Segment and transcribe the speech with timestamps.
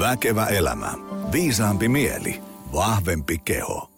[0.00, 0.92] Väkevä elämä.
[1.32, 2.42] Viisaampi mieli.
[2.72, 3.90] Vahvempi keho.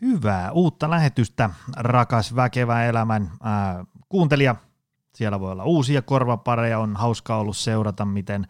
[0.00, 4.56] Hyvää uutta lähetystä, rakas Väkevä elämän ää, kuuntelija.
[5.14, 8.46] Siellä voi olla uusia korvapareja, on hauska ollut seurata, miten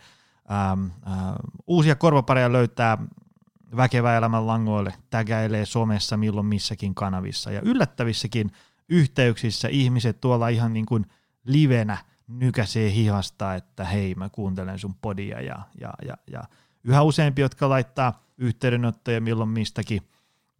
[0.48, 1.36] ää, ää,
[1.66, 2.98] uusia korvapareja löytää
[3.76, 8.52] Väkevä elämän langoille, tägäilee somessa milloin missäkin kanavissa ja yllättävissäkin
[8.88, 11.06] yhteyksissä ihmiset tuolla ihan niin kuin
[11.44, 16.42] livenä nykäsee hihasta, että hei mä kuuntelen sun podia ja, ja, ja, ja
[16.84, 20.02] yhä useampi, jotka laittaa yhteydenottoja milloin mistäkin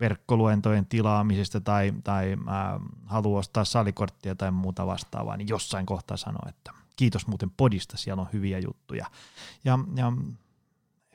[0.01, 6.49] verkkoluentojen tilaamisesta tai, tai äh, haluaa ostaa salikorttia tai muuta vastaavaa, niin jossain kohtaa sanoo,
[6.49, 9.07] että kiitos muuten podista, siellä on hyviä juttuja.
[9.65, 10.13] Ja, ja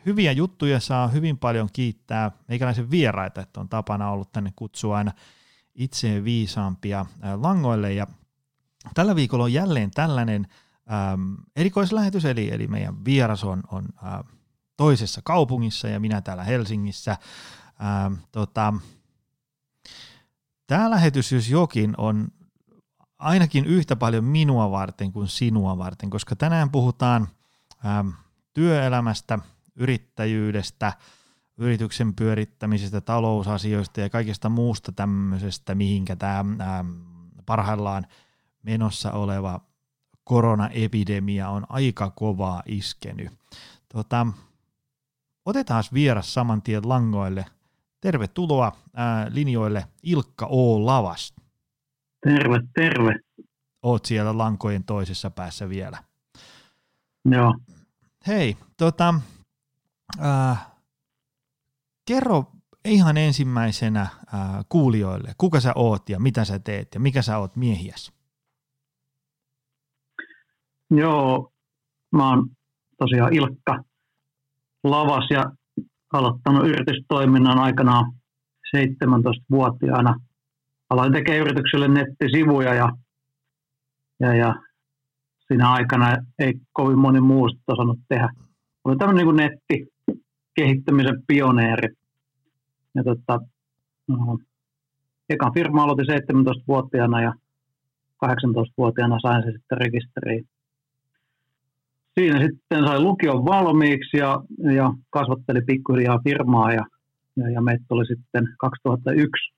[0.06, 5.12] hyviä juttuja saa hyvin paljon kiittää meikäläisen vieraita, että on tapana ollut tänne kutsua aina
[5.76, 7.06] itse viisaampia
[7.42, 8.08] langoille ja
[8.94, 10.48] tällä viikolla on jälleen tällainen
[10.92, 14.20] ähm, erikoislähetys, eli, eli meidän vieras on, on äh,
[14.78, 17.18] toisessa kaupungissa ja minä täällä Helsingissä.
[17.82, 18.74] Ähm, tota,
[20.68, 22.28] Tämä lähetys, jos jokin, on
[23.20, 27.28] ainakin yhtä paljon minua varten kuin sinua varten, koska tänään puhutaan
[27.86, 28.10] ähm,
[28.54, 29.40] työelämästä,
[29.76, 30.94] yrittäjyydestä,
[31.58, 36.90] yrityksen pyörittämisestä, talousasioista ja kaikesta muusta tämmöisestä, mihinkä tämä ähm,
[37.46, 38.08] parhaillaan
[38.68, 39.62] menossa oleva
[40.24, 43.32] koronaepidemia on aika kovaa iskenyt.
[43.94, 44.28] Tota,
[45.46, 47.46] otetaan vieras saman tien langoille.
[48.02, 50.86] Tervetuloa ää, linjoille Ilkka O.
[50.86, 51.36] Lavas.
[52.24, 53.14] Terve, terve.
[53.84, 56.04] Oot siellä lankojen toisessa päässä vielä.
[57.26, 57.56] Joo.
[58.28, 59.14] Hei, tota,
[60.20, 60.58] ää,
[62.06, 62.52] kerro
[62.86, 67.56] ihan ensimmäisenä ää, kuulijoille, kuka sä oot ja mitä sä teet ja mikä sä oot
[67.56, 68.17] miehiäs?
[70.92, 71.52] Joo,
[72.12, 72.48] mä oon
[72.98, 73.84] tosiaan Ilkka
[74.84, 75.44] Lavas ja
[76.14, 78.12] aloittanut yritystoiminnan aikanaan
[78.78, 80.16] 17-vuotiaana.
[80.90, 82.90] Aloin tekemään yritykselle nettisivuja ja,
[84.20, 84.56] ja, ja
[85.48, 88.30] siinä aikana ei kovin moni muu osannut tehdä.
[88.84, 91.88] Oli tämmöinen niin nettikehittämisen pioneeri.
[92.96, 93.40] Ja tota,
[94.08, 94.38] no,
[95.30, 97.34] ekan firma aloitin 17-vuotiaana ja
[98.26, 100.48] 18-vuotiaana sain se sitten rekisteriin
[102.20, 104.42] siinä sitten sai lukion valmiiksi ja,
[104.76, 106.86] ja kasvatteli pikkuhiljaa firmaa ja,
[107.36, 109.54] ja, ja meitä oli sitten 2001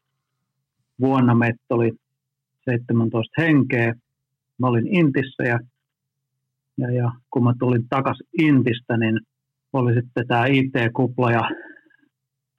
[1.01, 1.91] vuonna meitä oli
[2.69, 3.93] 17 henkeä.
[4.57, 5.59] Mä olin Intissä ja,
[6.77, 9.19] ja, ja kun mä tulin takaisin Intistä, niin
[9.73, 11.49] oli sitten tämä IT-kupla ja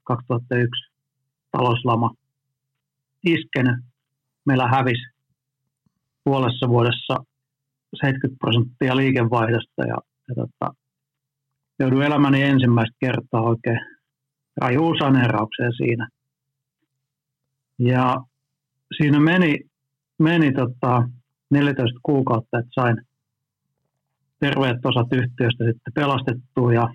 [0.04, 0.70] 2001
[1.50, 2.10] talouslama
[3.26, 3.76] iskenyt.
[4.44, 5.02] Meillä hävisi
[6.24, 7.29] puolessa vuodessa
[7.94, 9.96] 70 prosenttia liikevaihdosta ja,
[10.28, 10.74] ja tota,
[11.78, 13.80] joudun elämäni ensimmäistä kertaa oikein
[14.56, 16.08] rajuun saneeraukseen siinä.
[17.78, 18.16] Ja
[18.96, 19.58] siinä meni,
[20.18, 21.08] meni tota
[21.50, 22.96] 14 kuukautta, että sain
[24.40, 26.88] terveet osat yhtiöstä sitten pelastettua ja,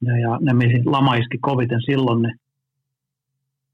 [0.00, 2.38] ja, ja ne, mihin lama iski koviten silloin, niin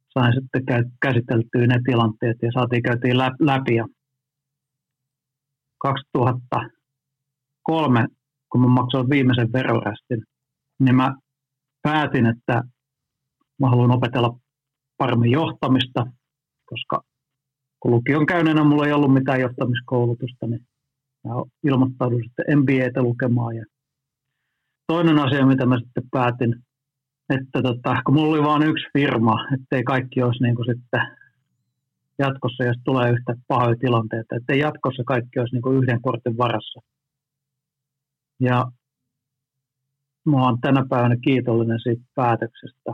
[0.08, 0.62] sain sitten
[1.02, 3.86] käsiteltyä ne tilanteet ja saatiin käytiin läpi ja
[5.82, 8.06] 2003,
[8.52, 10.22] kun mä maksoin viimeisen verorästin,
[10.80, 11.14] niin mä
[11.82, 12.62] päätin, että
[13.60, 14.38] mä haluan opetella
[14.98, 16.06] paremmin johtamista,
[16.66, 17.02] koska
[17.80, 20.60] kun lukion käyneenä mulla ei ollut mitään johtamiskoulutusta, niin
[21.24, 21.30] mä
[21.64, 23.56] ilmoittaudun sitten MBAtä lukemaan.
[23.56, 23.64] Ja
[24.86, 26.54] toinen asia, mitä mä sitten päätin,
[27.34, 31.21] että tota, kun mulla oli vain yksi firma, ettei kaikki olisi niin kuin sitten
[32.18, 36.80] jatkossa, jos tulee yhtä pahoja tilanteita, että jatkossa kaikki olisi niin kuin yhden kortin varassa.
[38.40, 38.64] Ja
[40.26, 42.90] mä oon tänä päivänä kiitollinen siitä päätöksestä.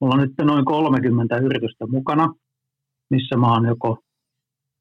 [0.00, 2.34] Mulla on nyt noin 30 yritystä mukana,
[3.10, 3.98] missä mä oon joko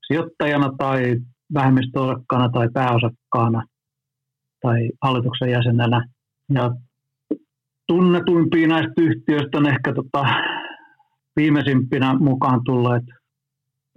[0.08, 1.16] sijoittajana tai
[1.54, 3.64] vähemmistöosakkaana tai pääosakkaana
[4.62, 6.08] tai hallituksen jäsenenä.
[6.50, 6.72] Ja
[7.88, 10.26] tunnetuimpia näistä yhtiöistä on ehkä tota,
[11.36, 13.04] viimeisimpinä mukaan tulleet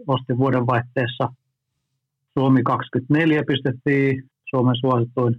[0.06, 1.28] ostin vuodenvaihteessa
[2.38, 5.34] Suomi24.fi, Suomen suosituin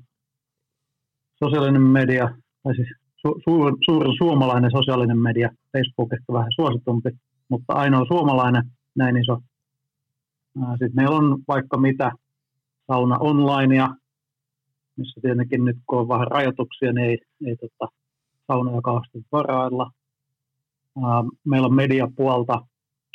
[1.44, 2.30] sosiaalinen media,
[2.64, 7.10] tai siis su, su, suurin suomalainen sosiaalinen media, Facebook ehkä vähän suositumpi,
[7.50, 8.64] mutta ainoa suomalainen,
[8.96, 9.38] näin iso.
[10.72, 12.12] Sitten meillä on vaikka mitä
[12.88, 13.88] sauna onlinea,
[14.96, 17.92] missä tietenkin nyt kun on vähän rajoituksia, niin ei, ei tota,
[18.48, 19.92] saunoja kauheasti varailla.
[21.46, 22.54] Meillä on mediapuolta,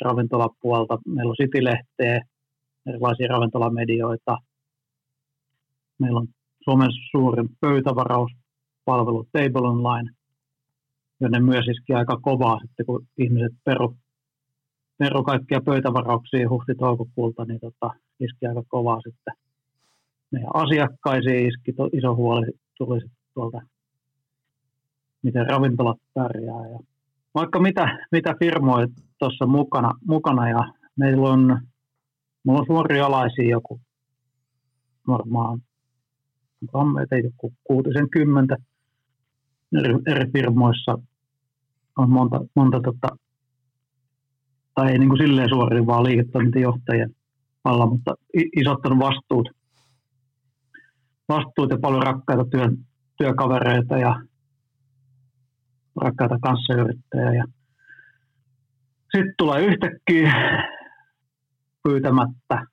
[0.01, 0.97] ravintolapuolta.
[1.05, 2.21] Meillä on City-lehteä,
[2.87, 4.37] erilaisia ravintolamedioita.
[5.99, 6.27] Meillä on
[6.63, 8.31] Suomen suurin pöytävaraus
[8.85, 10.11] palvelu Table Online,
[11.19, 13.95] jonne myös iski aika kovaa sitten, kun ihmiset peru,
[14.97, 19.33] peru kaikkia pöytävarauksia huhti-toukokuulta, niin tota, iski aika kovaa sitten
[20.31, 22.47] meidän asiakkaisiin iski to, iso huoli
[22.77, 23.01] tuli
[23.33, 23.61] tuolta,
[25.21, 26.69] miten ravintolat pärjää.
[26.69, 26.79] Ja
[27.35, 28.87] vaikka mitä, mitä firmoja
[29.19, 31.61] tuossa mukana, mukana, ja meillä on,
[32.43, 33.81] mulla on suoria alaisia joku
[35.07, 35.61] varmaan
[36.61, 38.57] onkohan meitä joku kuutisen kymmentä
[39.79, 40.97] eri, eri firmoissa
[41.97, 43.07] on monta, monta tota,
[44.75, 47.15] tai ei niin kuin silleen suorin, vaan liiketoimintajohtajien
[47.63, 48.15] alla, mutta
[48.55, 49.49] isottanut vastuut,
[51.29, 52.77] vastuut ja paljon rakkaita työn,
[53.17, 54.21] työkavereita ja
[56.01, 57.33] rakkaita kanssayrittäjiä.
[57.33, 57.43] Ja
[59.15, 60.31] sitten tulee yhtäkkiä
[61.83, 62.65] pyytämättä,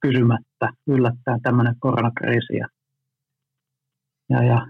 [0.00, 2.56] kysymättä, yllättäen tämmöinen koronakriisi.
[2.56, 2.66] Ja,
[4.30, 4.66] ja, ja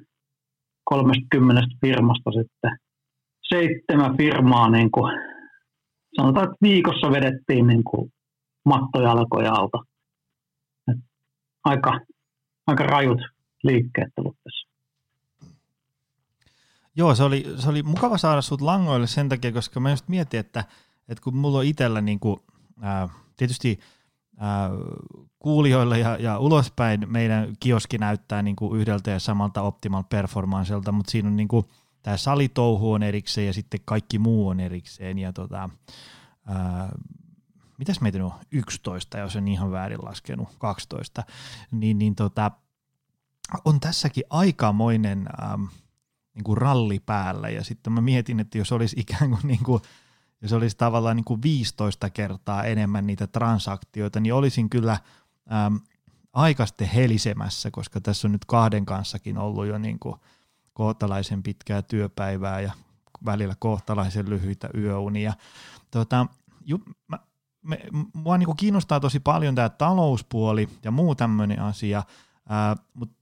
[0.84, 2.78] 30 firmasta sitten
[3.48, 5.12] seitsemän firmaa, niin kuin,
[6.16, 8.12] sanotaan, että viikossa vedettiin niin kuin
[8.64, 9.78] mattojalkoja alta.
[10.92, 10.98] Et
[11.64, 12.00] aika,
[12.66, 13.20] aika rajut
[13.62, 14.67] liikkeet ollut tässä.
[16.98, 20.40] Joo, se oli, se oli mukava saada sut langoille sen takia, koska mä just mietin,
[20.40, 20.64] että,
[21.08, 22.40] että kun mulla on itsellä niin kuin,
[22.80, 23.80] ää, tietysti
[24.36, 24.70] ää,
[25.38, 31.10] kuulijoille ja, ja ulospäin meidän kioski näyttää niin kuin yhdeltä ja samalta optimal performancelta, mutta
[31.10, 31.66] siinä on niin kuin,
[32.02, 35.18] tämä salitouhu on erikseen ja sitten kaikki muu on erikseen.
[35.18, 35.70] Ja tota,
[36.46, 36.92] ää,
[37.78, 41.24] mitäs meitä on 11, jos en ihan väärin laskenut, 12,
[41.70, 42.50] niin, niin tota,
[43.64, 45.64] on tässäkin aikamoinen ähm,
[46.38, 47.48] niin kuin ralli päällä.
[47.48, 49.82] Ja sitten mä mietin, että jos olisi ikään kuin, niin kuin
[50.42, 54.98] jos olisi tavallaan niin kuin 15 kertaa enemmän niitä transaktioita, niin olisin kyllä
[55.52, 55.76] ähm,
[56.32, 60.14] aikaste helisemässä, koska tässä on nyt kahden kanssakin ollut jo niin kuin
[60.72, 62.72] kohtalaisen pitkää työpäivää ja
[63.24, 65.32] välillä kohtalaisen lyhyitä yöunia.
[65.90, 66.26] Tota,
[66.64, 67.18] ju, mä,
[67.62, 67.80] me,
[68.12, 72.02] mua niin kuin kiinnostaa tosi paljon tämä talouspuoli ja muu tämmöinen asia,
[72.94, 73.14] mutta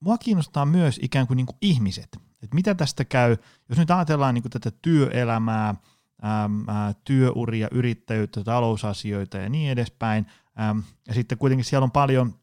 [0.00, 2.27] mua kiinnostaa myös ikään kuin, niin kuin ihmiset.
[2.42, 3.36] Et mitä tästä käy,
[3.68, 10.26] jos nyt ajatellaan niin kuin tätä työelämää, äm, ää, työuria, yrittäjyyttä, talousasioita ja niin edespäin,
[10.60, 12.34] äm, ja sitten kuitenkin siellä on paljon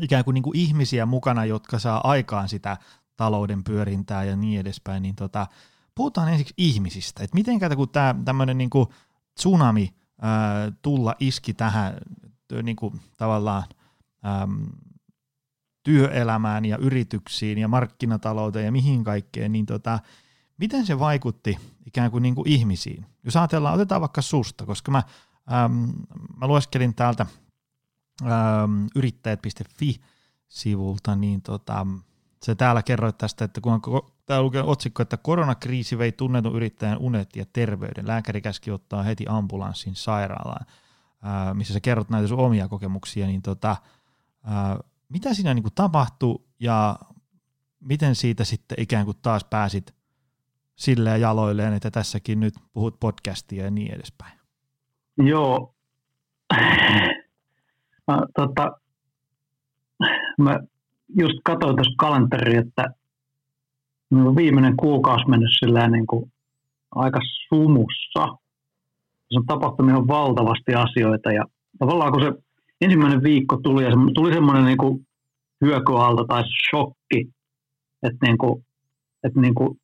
[0.00, 2.76] ikään kuin, niin kuin ihmisiä mukana, jotka saa aikaan sitä
[3.16, 5.46] talouden pyörintää ja niin edespäin, niin tota,
[5.94, 8.70] puhutaan ensiksi ihmisistä, että miten kun tämä tämmöinen niin
[9.34, 11.94] tsunami ää, tulla iski tähän
[12.62, 13.62] niin kuin, tavallaan
[14.42, 14.66] äm,
[15.86, 19.98] työelämään ja yrityksiin ja markkinatalouteen ja mihin kaikkeen, niin tota,
[20.58, 23.06] miten se vaikutti ikään kuin, niin kuin ihmisiin?
[23.24, 25.02] Jos ajatellaan, otetaan vaikka susta, koska mä,
[25.64, 25.92] äm,
[26.36, 27.26] mä lueskelin täältä
[28.22, 31.86] äm, yrittäjät.fi-sivulta, niin tota,
[32.42, 33.80] se täällä kerroit tästä, että kun
[34.26, 38.06] täällä lukee otsikko, että koronakriisi vei tunnetun yrittäjän unet ja terveyden.
[38.06, 40.66] Lääkäri käski ottaa heti ambulanssin sairaalaan,
[41.54, 43.76] missä sä kerrot näitä sun omia kokemuksia, niin tota,
[45.08, 46.98] mitä siinä niin tapahtui ja
[47.80, 49.94] miten siitä sitten ikään kuin taas pääsit
[50.76, 54.32] silleen jaloilleen, että tässäkin nyt puhut podcastia ja niin edespäin?
[55.18, 55.74] Joo.
[58.08, 58.72] Mä, tota,
[60.38, 60.58] mä
[61.18, 62.94] just katsoin tuossa kalenteri, että
[64.36, 66.32] viimeinen kuukausi mennyt sillä niin kuin
[66.90, 68.38] aika sumussa.
[69.32, 71.44] Se on tapahtunut ihan valtavasti asioita ja
[71.78, 72.32] tavallaan kun se
[72.80, 75.05] ensimmäinen viikko tuli ja se, tuli semmoinen niin kuin
[75.66, 77.28] hyökyaalto tai shokki,
[78.02, 78.64] että, niin kuin,
[79.24, 79.80] että niin kuin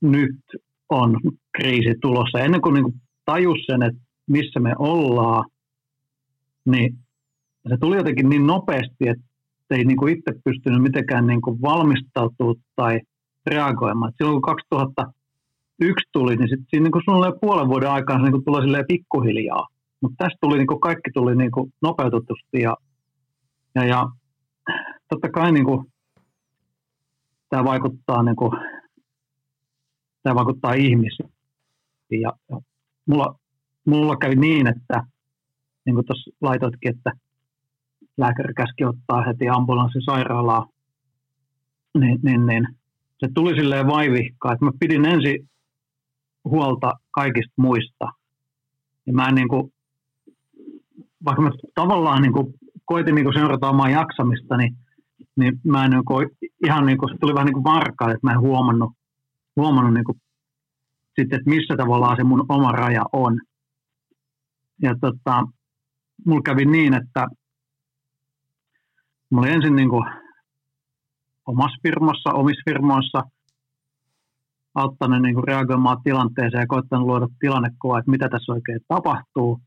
[0.00, 0.40] nyt
[0.88, 1.20] on
[1.56, 2.38] kriisi tulossa.
[2.38, 4.00] Ennen kuin, niin kuin tajus sen, että
[4.30, 5.44] missä me ollaan,
[6.64, 6.98] niin
[7.68, 9.24] se tuli jotenkin niin nopeasti, että
[9.70, 13.00] ei niin kuin itse pystynyt mitenkään niin kuin valmistautumaan tai
[13.46, 14.08] reagoimaan.
[14.08, 18.30] Et silloin kun 2001 tuli, niin sitten siinä niin kuin suunnilleen puolen vuoden aikaan se
[18.30, 19.66] niin kuin silleen pikkuhiljaa.
[20.00, 22.76] Mutta tästä tuli niin kuin kaikki tuli niin kuin nopeutetusti ja,
[23.74, 24.06] ja, ja
[25.12, 25.92] totta kai niin kuin,
[27.48, 28.52] tämä vaikuttaa, niin kuin,
[30.22, 31.32] tämä vaikuttaa ihmisiin.
[32.10, 32.60] Ja, ja
[33.06, 33.38] mulla,
[33.86, 35.04] mulla kävi niin, että
[35.86, 37.12] niin kuin tuossa laitoitkin, että
[38.16, 40.68] lääkäri käski ottaa heti ambulanssi sairaalaa,
[41.98, 42.68] niin, niin, niin
[43.18, 45.50] se tuli silleen vaivihkaa, että mä pidin ensin
[46.44, 48.06] huolta kaikista muista.
[49.06, 49.72] Ja mä en niin kuin,
[51.24, 52.54] vaikka mä tavallaan niin kuin
[52.84, 54.76] koitin niin kuin seurata omaa jaksamista, niin,
[55.36, 56.28] niin mä en niin kuin,
[56.64, 58.92] ihan niin kuin, se tuli vähän niin kuin varkaa, että mä en huomannut,
[59.56, 60.20] huomannut niin kuin,
[61.18, 63.40] sitten, että missä tavallaan se mun oma raja on.
[64.82, 65.44] Ja tota,
[66.26, 67.26] mulla kävi niin, että
[69.32, 70.04] Mä olin ensin niin kuin
[71.46, 73.22] omassa firmassa, omissa firmoissa,
[74.74, 79.60] auttanut niin kuin reagoimaan tilanteeseen ja koittanut luoda tilannekuvaa, että mitä tässä oikein tapahtuu.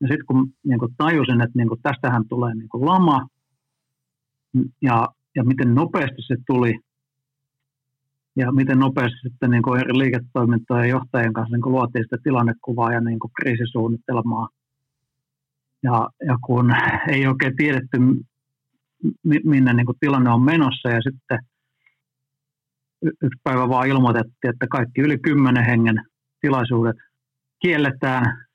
[0.00, 3.26] Ja sitten kun niin kuin tajusin, että niin kuin tästähän tulee niin kuin lama
[4.82, 6.80] ja, ja miten nopeasti se tuli
[8.36, 12.92] ja miten nopeasti sitten niin kuin eri liiketoimintojen johtajien kanssa niin kuin luotiin sitä tilannekuvaa
[12.92, 14.48] ja niin kuin kriisisuunnitelmaa.
[15.82, 16.74] Ja, ja kun
[17.08, 17.98] ei oikein tiedetty,
[19.44, 21.38] minne niin kuin tilanne on menossa ja sitten
[23.02, 26.02] yksi päivä vaan ilmoitettiin, että kaikki yli kymmenen hengen
[26.40, 26.96] tilaisuudet
[27.62, 28.46] kielletään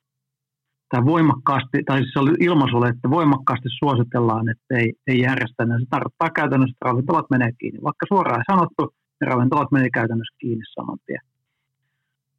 [0.88, 5.64] tai voimakkaasti, tai siis oli ilmaisulle, että voimakkaasti suositellaan, että ei, ei järjestä.
[5.64, 7.82] Se tarkoittaa käytännössä, että ravintolat menee kiinni.
[7.82, 11.20] Vaikka suoraan sanottu, niin ravintolat menee käytännössä kiinni saman tien.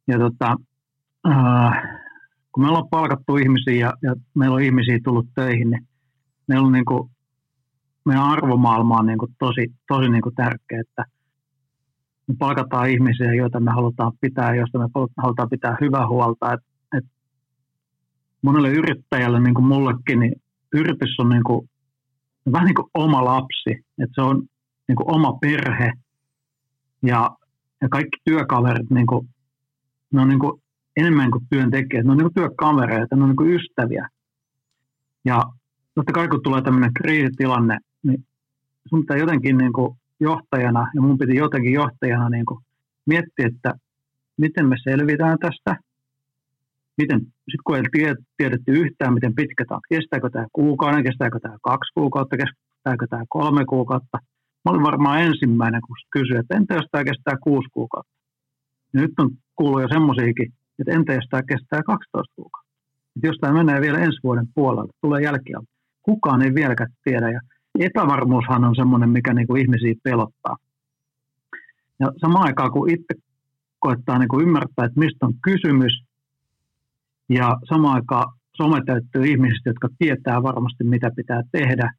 [0.08, 0.56] Ja tota,
[1.28, 1.82] äh,
[2.52, 5.86] kun me ollaan palkattu ihmisiä ja, ja meillä on ihmisiä tullut töihin, niin
[6.48, 7.10] meillä on niin kuin,
[8.04, 11.04] meidän arvomaailma on niin kuin tosi, tosi niin kuin tärkeä, että
[12.28, 16.52] me palkataan ihmisiä, joita me halutaan pitää, joista me halutaan pitää hyvää huolta.
[16.52, 16.67] Et, et
[18.42, 20.42] monelle yrittäjälle, niin kuin mullekin, niin
[20.72, 21.70] yritys on niin kuin,
[22.52, 24.42] vähän niin kuin oma lapsi, että se on
[24.88, 25.92] niin kuin oma perhe.
[27.02, 27.30] Ja,
[27.80, 29.28] ja kaikki työkaverit, niin kuin,
[30.12, 30.62] ne on niin kuin
[30.96, 34.08] enemmän kuin työntekijät, ne on niin kuin työkavereita, ne on niin kuin ystäviä.
[35.24, 35.42] Ja
[35.94, 38.26] totta kai kun tulee tämmöinen kriisitilanne, niin
[38.88, 42.60] sun pitää jotenkin niin kuin johtajana, ja mun piti jotenkin johtajana niin kuin
[43.06, 43.74] miettiä, että
[44.36, 45.76] miten me selvitään tästä,
[46.96, 51.92] miten, sitten kun ei tiedetty yhtään, miten pitkä tämä kestääkö tämä kuukauden, kestääkö tämä kaksi
[51.94, 54.18] kuukautta, kestääkö tämä kolme kuukautta.
[54.64, 58.12] Mä olin varmaan ensimmäinen, kun kysyin, että entä jos tämä kestää kuusi kuukautta.
[58.94, 62.72] Ja nyt on kuullut jo semmoisiakin, että entä jos tämä kestää 12 kuukautta.
[63.16, 65.60] Että jos tämä menee vielä ensi vuoden puolella, tulee jälkiä.
[66.02, 67.30] Kukaan ei vieläkään tiedä.
[67.30, 67.40] Ja
[67.78, 70.56] epävarmuushan on semmoinen, mikä niin kuin ihmisiä pelottaa.
[72.00, 73.14] Ja samaan aikaan, kun itse
[73.78, 75.92] koettaa niin kuin ymmärtää, että mistä on kysymys,
[77.28, 81.92] ja samaan aikaan some täyttyy ihmisistä, jotka tietää varmasti, mitä pitää tehdä,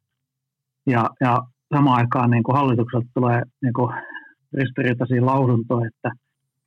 [0.86, 1.38] ja, ja
[1.74, 3.94] samaan aikaan niin kuin hallitukselta tulee niin kuin
[4.52, 6.10] ristiriitaisia lausuntoja, että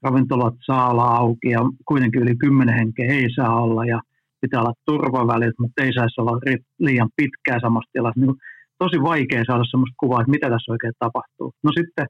[0.01, 4.00] ravintolat saa olla auki ja kuitenkin yli kymmenen henkeä ei saa olla ja
[4.41, 6.39] pitää olla turvavälit, mutta ei saisi olla
[6.79, 8.20] liian pitkää samassa tilassa.
[8.20, 8.36] Niin
[8.77, 11.53] tosi vaikea saada sellaista kuvaa, että mitä tässä oikein tapahtuu.
[11.63, 12.05] No sitten,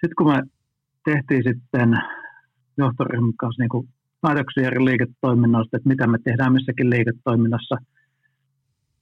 [0.00, 0.42] sitten kun me
[1.04, 1.88] tehtiin sitten
[2.78, 3.88] johtoryhmän kanssa niin kuin
[4.22, 7.76] päätöksiä eri liiketoiminnoista, että mitä me tehdään missäkin liiketoiminnassa,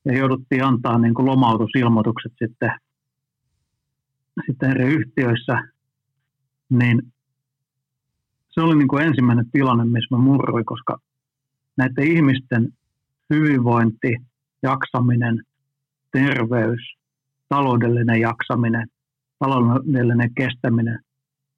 [0.04, 2.70] ja jouduttiin antaa niin kuin lomautusilmoitukset sitten,
[4.46, 5.62] sitten eri yhtiöissä,
[6.70, 7.02] niin
[8.50, 10.98] se oli niin kuin ensimmäinen tilanne, missä mä murruin, koska
[11.76, 12.68] näiden ihmisten
[13.30, 14.16] hyvinvointi,
[14.62, 15.42] jaksaminen,
[16.12, 16.80] terveys,
[17.48, 18.88] taloudellinen jaksaminen,
[19.38, 20.98] taloudellinen kestäminen,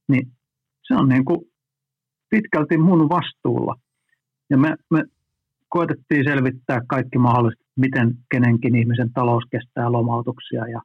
[0.09, 0.33] niin
[0.83, 1.52] se on niin kuin
[2.33, 3.75] pitkälti mun vastuulla.
[4.51, 5.03] Ja me, me
[5.69, 10.81] koetettiin selvittää kaikki mahdolliset, miten kenenkin ihmisen talous kestää lomautuksia ja,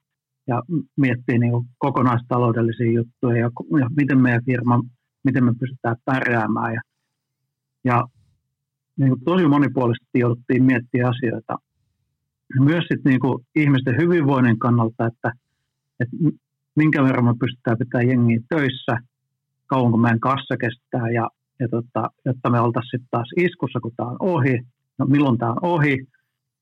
[0.47, 0.61] ja
[0.97, 3.49] miettiä niin kokonaistaloudellisia juttuja ja,
[3.79, 4.83] ja miten meidän firma,
[5.23, 6.73] miten me pystytään pärjäämään.
[6.73, 6.81] Ja,
[7.83, 8.03] ja
[8.97, 11.57] niin kuin tosi monipuolisesti jouduttiin miettiä asioita
[12.59, 15.31] myös sit niinku ihmisten hyvinvoinnin kannalta, että,
[15.99, 16.15] että
[16.75, 18.97] minkä verran me pystytään pitämään jengiä töissä,
[19.67, 24.09] kauanko meidän kassa kestää ja, ja tota, jotta me oltaisiin sitten taas iskussa, kun tämä
[24.09, 24.59] on ohi.
[24.97, 25.97] No milloin tämä on ohi?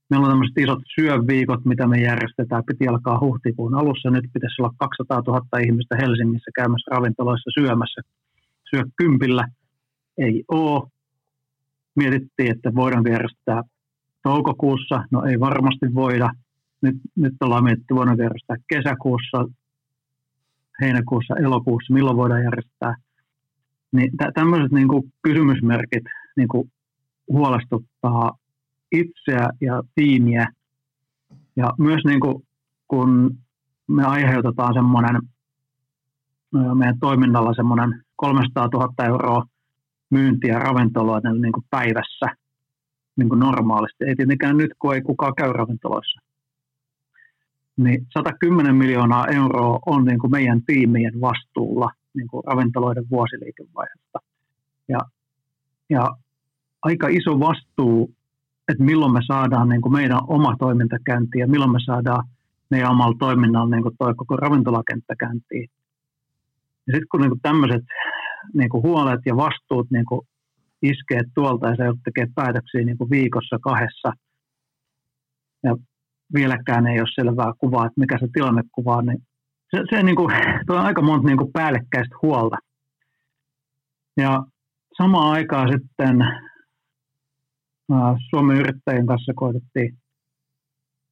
[0.09, 2.63] Meillä on tämmöiset isot syöviikot, mitä me järjestetään.
[2.65, 4.09] Piti alkaa huhtikuun alussa.
[4.09, 8.01] Nyt pitäisi olla 200 000 ihmistä Helsingissä käymässä ravintoloissa syömässä.
[8.69, 9.47] Syö kympillä.
[10.17, 10.89] Ei ole.
[11.95, 13.61] Mietittiin, että voidaan järjestää
[14.23, 16.29] toukokuussa, no ei varmasti voida.
[16.81, 19.45] Nyt, nyt ollaan mietitty vuonna järjestää kesäkuussa,
[20.81, 22.95] heinäkuussa, elokuussa, milloin voidaan järjestää.
[23.95, 26.03] Niin tä- tämmöiset niin kuin kysymysmerkit
[26.37, 26.71] niin kuin
[27.27, 28.31] huolestuttaa
[28.91, 30.47] itseä ja tiimiä.
[31.55, 32.43] Ja myös niin kuin,
[32.87, 33.37] kun
[33.87, 35.21] me aiheutetaan semmoinen
[36.73, 39.43] meidän toiminnalla semmoinen 300 000 euroa
[40.09, 42.25] myyntiä ravintoloiden niin kuin päivässä–
[43.17, 44.03] niin kuin normaalisti.
[44.05, 46.21] Ei tietenkään nyt, kun ei kukaan käy ravintoloissa.
[47.77, 54.19] Niin 110 miljoonaa euroa on niin kuin meidän tiimien vastuulla niin kuin ravintoloiden vuosiliikevaihdosta.
[54.87, 54.99] Ja,
[55.89, 56.17] ja
[56.81, 58.13] aika iso vastuu,
[58.67, 62.23] että milloin me saadaan niin kuin meidän oma toiminta käyntiin ja milloin me saadaan
[62.69, 65.69] meidän omalla toiminnalla niin kuin toi koko ravintolakenttä käyntiin.
[66.87, 67.83] Ja sitten kun niin tämmöiset
[68.53, 70.21] niin huolet ja vastuut niin kuin
[70.81, 74.13] iskee tuolta ja se joudut tekemään päätöksiä niin kuin viikossa kahdessa.
[75.63, 75.75] Ja
[76.33, 79.23] vieläkään ei ole selvää kuvaa, että mikä se tilannekuva on, niin
[79.71, 80.35] se, se niin kuin,
[80.67, 82.57] tuo on aika monta niin kuin päällekkäistä huolta.
[84.17, 84.43] Ja
[84.97, 86.17] samaan aikaan sitten
[88.29, 89.97] Suomen yrittäjien kanssa koitettiin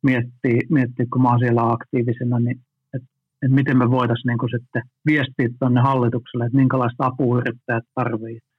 [0.03, 2.59] miettiä, miettiä kun mä oon siellä aktiivisena, niin
[2.93, 3.07] että
[3.43, 8.53] et miten me voitaisiin niin sitten viestiä tuonne hallitukselle, että minkälaista apua yrittäjät tarvitsevat.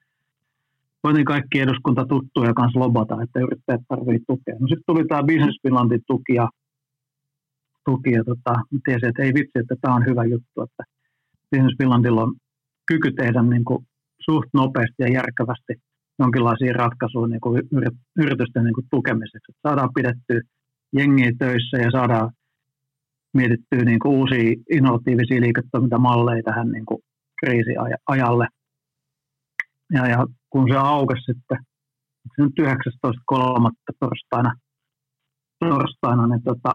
[1.03, 4.55] Voitiin kaikki eduskuntatuttuja kanssa lobata, että yrittäjät tarvitsevat tukea.
[4.59, 6.49] No sitten tuli tämä Business Finlandin tuki ja,
[7.85, 8.53] tuki ja tota,
[8.85, 10.83] tiesin, että ei vitsi, että tämä on hyvä juttu, että
[11.51, 12.33] Business Finlandilla on
[12.85, 13.85] kyky tehdä niin kuin
[14.25, 15.73] suht nopeasti ja järkevästi
[16.19, 17.61] jonkinlaisia ratkaisuja niin kuin
[18.17, 19.51] yritysten niin kuin tukemiseksi.
[19.51, 20.41] Että saadaan pidettyä
[20.97, 22.31] jengiä töissä ja saadaan
[23.33, 27.01] mietittyä niin kuin uusia innovatiivisia liiketoimintamalleja tähän niin kuin
[27.39, 28.47] kriisiajalle.
[29.93, 31.57] Ja, ja kun se aukesi sitten,
[32.35, 33.95] se on 19.3.
[33.99, 34.53] torstaina,
[35.59, 36.71] torstaina niin tota,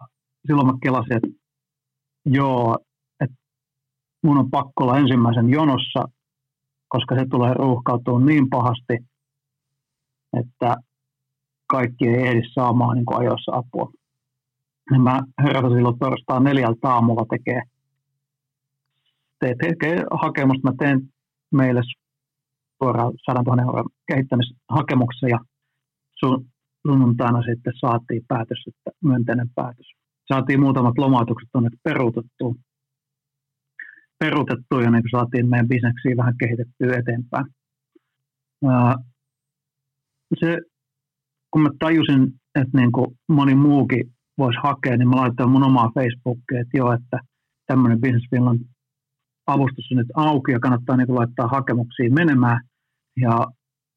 [0.46, 1.28] silloin mä kelasin, että
[2.26, 2.78] joo,
[3.20, 3.36] että
[4.22, 6.04] mun on pakko olla ensimmäisen jonossa,
[6.88, 8.98] koska se tulee ruuhkautua niin pahasti,
[10.40, 10.76] että
[11.70, 13.92] kaikki ei ehdi saamaan niin ajoissa apua.
[14.90, 17.62] Ja mä herätän silloin torstaan neljältä aamulla tekee,
[19.40, 20.70] te, tekee hakemusta.
[20.70, 21.00] Mä teen
[21.52, 21.80] meille
[22.82, 25.38] suoraan 100 000 euron kehittämishakemuksen ja
[26.18, 26.46] sun,
[26.86, 29.99] sunnuntaina sitten saatiin päätös, että myönteinen päätös.
[30.32, 32.54] Saatiin muutamat lomautukset tuonne peruutettua.
[34.18, 37.46] Peruutettua ja niin saatiin meidän bisneksiä vähän kehitettyä eteenpäin.
[40.40, 40.58] se,
[41.50, 42.22] kun mä tajusin,
[42.54, 46.92] että niin kuin moni muukin voisi hakea, niin mä laitoin mun omaa Facebookia, että joo,
[46.92, 47.20] että
[47.66, 48.60] tämmöinen Business Finland
[49.46, 52.60] avustus on nyt auki ja kannattaa niin kuin laittaa hakemuksia menemään.
[53.16, 53.46] Ja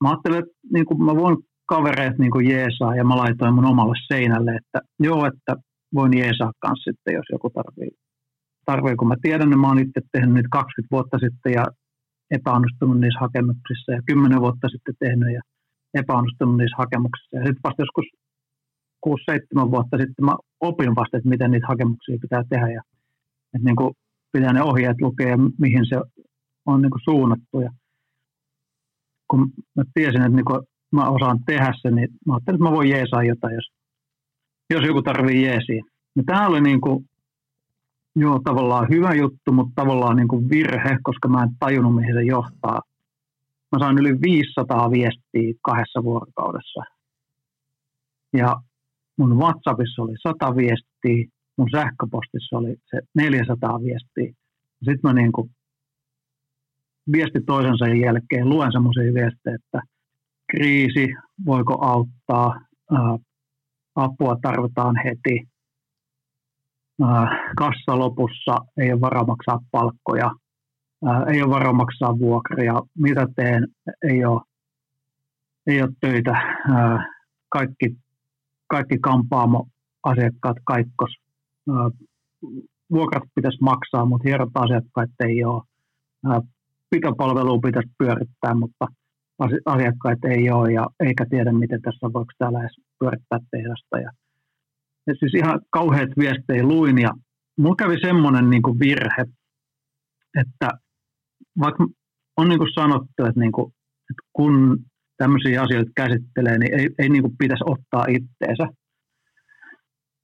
[0.01, 3.65] mä ajattelin, että niin kuin mä voin kavereet niin kuin jeesaa ja mä laitoin mun
[3.65, 5.55] omalle seinälle, että joo, että
[5.95, 7.91] voin jeesaa kanssa sitten, jos joku tarvii.
[8.65, 11.65] tarvii kun mä tiedän, että mä oon itse tehnyt niitä 20 vuotta sitten ja
[12.37, 15.41] epäonnistunut niissä hakemuksissa ja 10 vuotta sitten tehnyt ja
[15.93, 17.37] epäonnistunut niissä hakemuksissa.
[17.37, 18.07] Ja sitten vasta joskus
[19.05, 22.81] 6-7 vuotta sitten mä opin vasta, että miten niitä hakemuksia pitää tehdä ja
[23.53, 23.93] että niin kuin
[24.33, 25.95] pitää ne ohjeet lukea ja mihin se
[26.65, 27.59] on niin kuin suunnattu.
[27.59, 27.71] Ja
[29.29, 29.39] kun
[29.75, 32.89] mä tiesin, että niin kuin mä osaan tehdä sen, niin mä ajattelin, että mä voin
[32.89, 33.67] jeesaa jotain, jos,
[34.69, 35.81] jos joku tarvii jeesiä.
[36.15, 37.05] Ja tämä oli niin kuin,
[38.15, 42.23] joo, tavallaan hyvä juttu, mutta tavallaan niin kuin virhe, koska mä en tajunnut, mihin se
[42.23, 42.81] johtaa.
[43.71, 46.81] Mä sain yli 500 viestiä kahdessa vuorokaudessa.
[48.33, 48.55] Ja
[49.17, 54.33] mun WhatsAppissa oli 100 viestiä, mun sähköpostissa oli se 400 viestiä.
[54.79, 55.49] Sitten mä niin kuin
[57.11, 59.81] viesti toisensa jälkeen luen semmoisia viestejä, että
[60.51, 61.07] kriisi,
[61.45, 62.59] voiko auttaa,
[63.95, 65.47] apua tarvitaan heti,
[67.57, 70.31] kassa lopussa, ei ole varaa maksaa palkkoja,
[71.33, 73.67] ei ole varaa maksaa vuokria, mitä teen,
[74.09, 74.41] ei ole,
[75.67, 76.33] ei ole töitä,
[77.49, 77.95] kaikki
[78.67, 81.11] kaikki kampaamo-asiakkaat kaikkos.
[82.91, 85.63] Vuokrat pitäisi maksaa, mutta hierot asiakkaat ei ole.
[86.89, 88.87] Pitopalvelua pitäisi pyörittää, mutta
[89.65, 93.99] asiakkaat ei ole ja eikä tiedä, miten tässä voiko täällä edes pyörittää tehdasta.
[93.99, 94.11] Ja,
[95.07, 97.09] ja siis ihan kauheat viestejä luin ja
[97.57, 99.25] mulla kävi semmoinen niin virhe,
[100.41, 100.69] että
[101.59, 101.87] vaikka
[102.37, 103.73] on niin kuin sanottu, että, niin kuin,
[104.09, 104.77] että kun
[105.17, 108.67] tämmöisiä asioita käsittelee, niin ei, ei niin kuin pitäisi ottaa itteensä.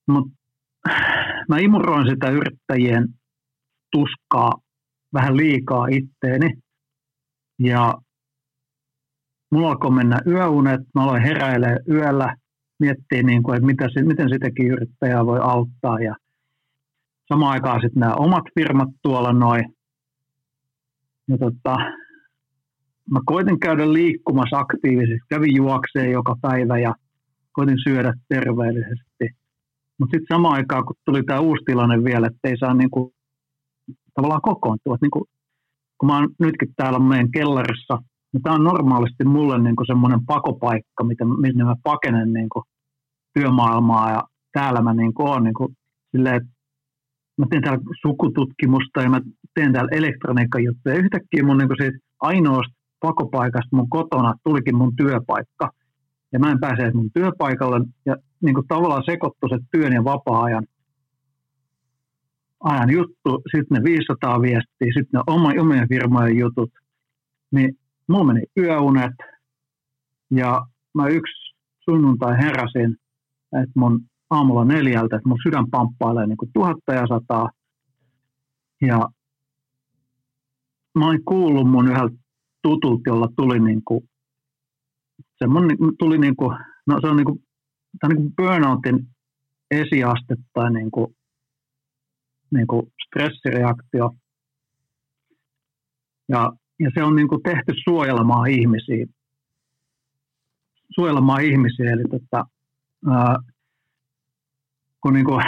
[0.07, 0.35] Mutta
[1.49, 3.07] mä imuroin sitä yrittäjien
[3.91, 4.51] tuskaa
[5.13, 6.53] vähän liikaa itteeni.
[7.59, 7.93] Ja
[9.51, 12.35] mulla alkoi mennä yöunet, mä aloin heräilemään yöllä,
[12.79, 15.99] miettiä, niin kuin, että mitä, miten sitäkin yrittäjää voi auttaa.
[15.99, 16.15] Ja
[17.27, 19.65] samaan aikaan sitten nämä omat firmat tuolla noin.
[21.27, 21.75] Ja tota,
[23.11, 26.95] mä koitin käydä liikkumassa aktiivisesti, kävin juokseen joka päivä ja
[27.51, 29.25] koitin syödä terveellisesti.
[29.99, 33.13] Mutta sitten samaan aikaan, kun tuli tämä uusi tilanne vielä, että ei saa niinku,
[34.13, 34.97] tavallaan kokoontua.
[35.01, 35.25] Niinku,
[35.97, 37.97] kun mä oon nytkin täällä meidän kellarissa,
[38.33, 42.63] niin tämä on normaalisti mulle niinku semmoinen pakopaikka, mitä, minne mä pakenen niinku
[43.39, 44.23] työmaailmaa ja
[44.53, 45.73] täällä mä niinku oon niinku,
[46.11, 46.49] silleen, että
[47.37, 49.21] mä teen täällä sukututkimusta ja mä
[49.53, 50.95] teen täällä elektroniikkajuttuja.
[50.95, 55.71] Yhtäkkiä mun niinku siitä ainoasta pakopaikasta mun kotona tulikin mun työpaikka.
[56.33, 60.65] Ja mä en pääse mun työpaikalle ja niin kuin tavallaan sekoittu se työn ja vapaa-ajan
[62.63, 66.71] ajan juttu, sitten ne 500 viestiä, sitten ne oma, omien firmojen jutut,
[67.51, 69.15] niin mulla meni yöunet
[70.31, 71.55] ja mä yksi
[71.89, 72.95] sunnuntai heräsin,
[73.53, 77.49] että mun aamulla neljältä, että mun sydän pamppailee niin kuin tuhatta ja sataa.
[78.81, 79.09] Ja
[80.99, 82.15] mä olin kuullut mun yhdeltä
[82.63, 84.09] tutulta, jolla tuli niin kuin,
[85.37, 86.57] semmoinen, tuli niin kuin,
[86.87, 87.39] no se on niin kuin,
[87.99, 89.07] tämä niin kuin burnoutin
[89.71, 91.07] esiaste tai niin kuin,
[92.53, 94.11] niin kuin stressireaktio.
[96.29, 99.05] Ja, ja se on niin kuin tehty suojelemaan ihmisiä.
[100.95, 102.45] Suojelemaan ihmisiä, eli tota,
[105.01, 105.43] kun niin kuin,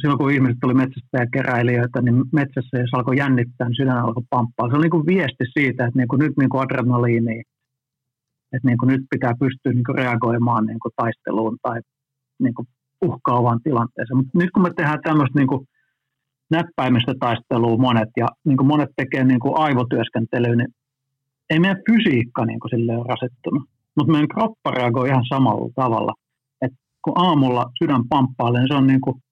[0.00, 4.22] silloin kun ihmiset tuli metsästä ja keräilijöitä, niin metsässä jos alkoi jännittää, niin sydän alkoi
[4.30, 4.68] pamppaa.
[4.68, 7.40] Se on niin kuin viesti siitä, että niin kuin nyt niin kuin adrenaliini,
[8.52, 11.80] että niin kuin nyt pitää pystyä niin kuin reagoimaan niin kuin taisteluun tai
[12.38, 12.68] niin kuin
[13.02, 14.16] uhkaavaan tilanteeseen.
[14.16, 15.68] Mutta nyt kun me tehdään tämmöistä niin kuin
[16.50, 20.68] näppäimistä taistelua monet ja niin kuin monet tekee niin kuin aivotyöskentelyä, niin
[21.50, 23.62] ei meidän fysiikka niin kuin sille ole rasittunut.
[23.96, 26.12] Mutta meidän kroppa reagoi ihan samalla tavalla.
[27.04, 29.22] Kun aamulla sydän pamppailee, niin se on niin kuin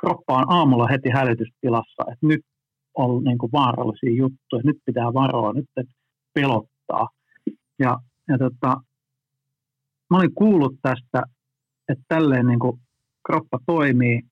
[0.00, 2.40] kroppa on aamulla heti hälytystilassa, että nyt
[2.94, 5.66] on niin kuin vaarallisia juttuja, nyt pitää varoa, nyt
[6.34, 7.08] pelottaa.
[7.78, 8.80] Ja, ja tota,
[10.10, 11.22] mä olin kuullut tästä,
[11.88, 12.80] että tälleen niin kuin
[13.26, 14.22] kroppa toimii.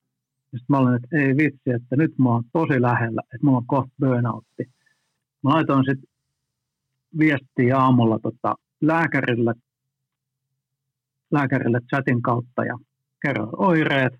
[0.53, 3.57] Ja sitten mä olin, että ei vitsi, että nyt mä oon tosi lähellä, että mulla
[3.57, 4.63] on kohta burnoutti.
[5.43, 6.09] Mä laitoin sitten
[7.19, 9.53] viestiä aamulla tota, lääkärille,
[11.31, 12.77] lääkärille chatin kautta ja
[13.21, 14.13] kerroin oireet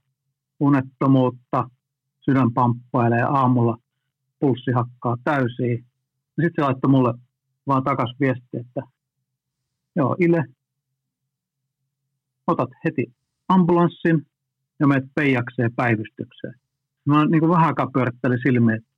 [0.59, 1.69] unettomuutta,
[2.25, 3.77] sydän pamppailee aamulla,
[4.39, 5.85] pulssi hakkaa täysiin.
[6.41, 7.13] Sitten se laittoi mulle
[7.67, 8.81] vaan takaisin viesti, että
[9.95, 10.43] joo, Ile,
[12.47, 13.13] otat heti
[13.47, 14.25] ambulanssin
[14.79, 16.53] ja menet peijakseen päivystykseen.
[17.05, 17.87] Mä niin kuin vähän aikaa
[18.43, 18.89] silmiä, että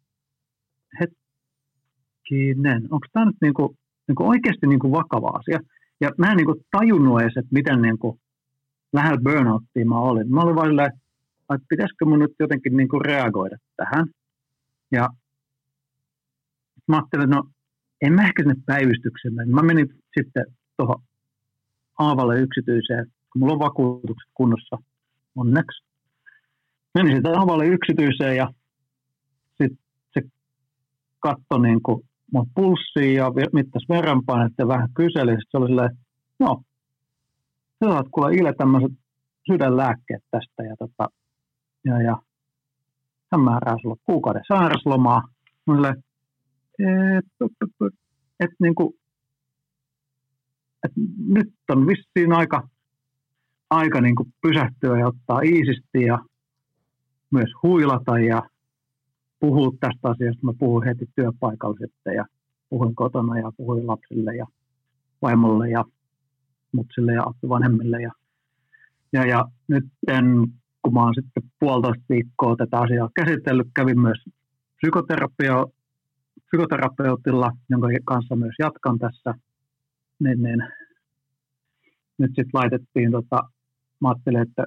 [0.99, 5.59] hetkinen, onko tämä nyt niin kuin, niin kuin oikeasti niin kuin vakava asia?
[6.03, 8.19] Ja mä en niin kuin tajunnut edes, että miten niin kuin
[8.93, 10.31] lähellä burnouttia mä olin.
[10.31, 10.79] Mä olin vaan
[11.55, 14.05] että pitäisikö mun nyt jotenkin niin kuin reagoida tähän.
[14.91, 15.09] Ja
[16.87, 17.43] mä ajattelin, no
[18.01, 19.45] en mä ehkä sinne päivystykselle.
[19.45, 20.45] Mä menin sitten
[20.77, 21.01] tuohon
[21.99, 24.77] Aavalle yksityiseen, kun mulla on vakuutukset kunnossa
[25.35, 25.83] onneksi.
[26.93, 28.47] Menin sitten Aavalle yksityiseen ja
[29.61, 29.79] sitten
[30.13, 30.21] se
[31.19, 32.01] katsoi niin kuin
[32.33, 35.31] mun pulssiin ja mittasi verranpainetta ja vähän kyseli.
[35.31, 35.97] Sitten se oli silleen,
[36.39, 36.63] no,
[37.83, 38.91] sä saat kuule Ile tämmöiset
[39.51, 41.07] sydänlääkkeet tästä ja tota,
[41.85, 42.17] ja, ja
[43.31, 45.21] hän määrää sulle kuukauden sairaslomaa.
[45.67, 45.89] Mulle,
[47.17, 47.45] että
[48.39, 48.93] et, niin kuin,
[50.85, 50.91] et
[51.27, 52.67] nyt on vissiin aika,
[53.69, 56.19] aika niin kuin pysähtyä ja ottaa iisisti ja
[57.31, 58.41] myös huilata ja
[59.43, 60.45] puhua tästä asiasta.
[60.45, 62.25] Mä puhuin heti työpaikalla sitten ja
[62.69, 64.45] puhuin kotona ja puhuin lapsille ja
[65.21, 65.83] vaimolle ja
[66.71, 68.01] mutsille ja vanhemmille.
[68.01, 68.11] Ja,
[69.13, 70.25] ja, ja nyt en
[70.81, 74.17] kun mä oon sitten puolitoista viikkoa tätä asiaa käsitellyt, kävin myös
[74.77, 75.65] psykoterapia,
[76.45, 79.33] psykoterapeutilla, jonka kanssa myös jatkan tässä,
[80.19, 80.63] niin, niin
[82.17, 83.39] nyt sitten laitettiin, tota,
[84.01, 84.65] mä ajattelin, että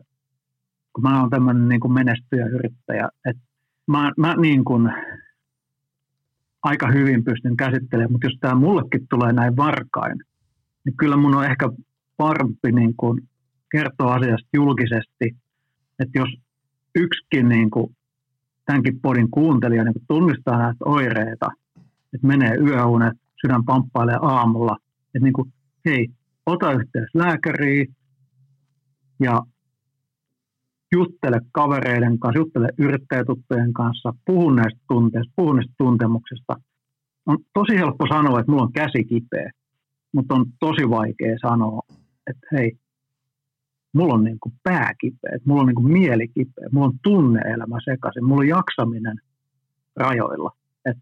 [0.93, 3.43] kun mä oon tämmöinen niin menestyjä yrittäjä, että
[3.87, 4.93] mä, mä niin kuin
[6.63, 10.19] aika hyvin pystyn käsittelemään, mutta jos tämä mullekin tulee näin varkain,
[10.85, 11.69] niin kyllä mun on ehkä
[12.17, 13.29] parempi niin kuin
[13.73, 15.37] kertoa asiasta julkisesti
[15.99, 16.29] että jos
[16.95, 17.97] yksikin niin kuin,
[18.65, 21.47] tämänkin podin kuuntelija niin kuin tunnistaa näitä oireita,
[22.15, 24.77] että menee yöunet, sydän pamppailee aamulla,
[25.15, 25.53] että niin kuin,
[25.85, 26.09] hei,
[26.47, 27.97] ota yhteys lääkäriin
[29.21, 29.43] ja
[30.99, 36.57] juttele kavereiden kanssa, juttele yrittäjätuttujen kanssa, puhu näistä tunteista, puhu näistä tuntemuksista.
[37.27, 39.51] On tosi helppo sanoa, että mulla on käsi kipeä,
[40.13, 41.81] mutta on tosi vaikea sanoa,
[42.31, 42.79] että hei,
[43.95, 48.25] mulla on niin pää kipeä, mulla on niin kuin mieli kipeä, mulla on tunneelämä sekaisin,
[48.25, 49.17] mulla on jaksaminen
[49.97, 50.51] rajoilla.
[50.85, 50.99] Et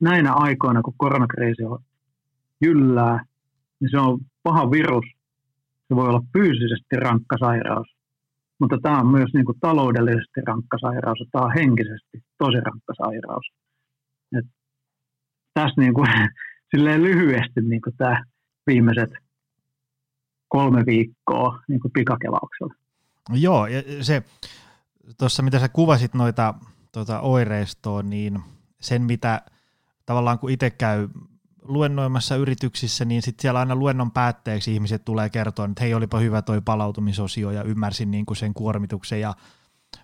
[0.00, 1.78] näinä aikoina, kun koronakriisi on
[2.60, 3.24] jyllää,
[3.80, 5.04] niin se on paha virus.
[5.88, 7.91] Se voi olla fyysisesti rankka sairaus,
[8.62, 12.94] mutta tämä on myös niin kuin taloudellisesti rankka sairaus ja tämä on henkisesti tosi rankka
[13.02, 13.46] sairaus.
[14.38, 14.46] Et
[15.54, 16.08] tässä niin kuin,
[16.70, 18.24] silleen lyhyesti niin kuin tämä
[18.66, 19.10] viimeiset
[20.48, 22.74] kolme viikkoa niin kuin pikakelauksella.
[23.32, 24.22] Joo, ja se
[25.18, 26.54] tuossa mitä sä kuvasit noita
[26.92, 28.40] tuota oireistoa, niin
[28.80, 29.42] sen mitä
[30.06, 31.08] tavallaan kun itse käy
[31.62, 36.42] luennoimassa yrityksissä, niin sitten siellä aina luennon päätteeksi ihmiset tulee kertoa, että hei olipa hyvä
[36.42, 39.34] toi palautumisosio ja ymmärsin niin kuin sen kuormituksen ja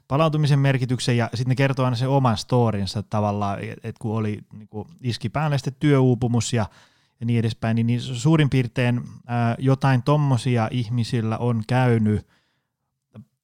[0.08, 1.16] palautumisen merkityksen.
[1.16, 5.28] Ja sitten ne kertoo aina sen oman storinsa tavallaan, että kun oli niin kuin iski
[5.28, 6.66] päälle sitten työuupumus ja
[7.20, 12.26] ja niin edespäin, niin, niin suurin piirtein ää, jotain tommosia ihmisillä on käynyt,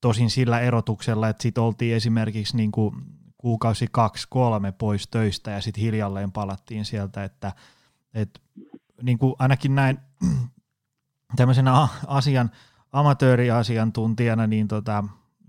[0.01, 2.95] tosin sillä erotuksella, että sitten oltiin esimerkiksi niin kuin
[3.39, 7.53] kuukausi kaksi, kolme pois töistä ja sitten hiljalleen palattiin sieltä, että
[8.15, 8.43] et,
[9.03, 9.99] niin kuin ainakin näin
[11.37, 12.51] tämmöisenä asian,
[12.93, 15.05] amatööriasiantuntijana, niin tota,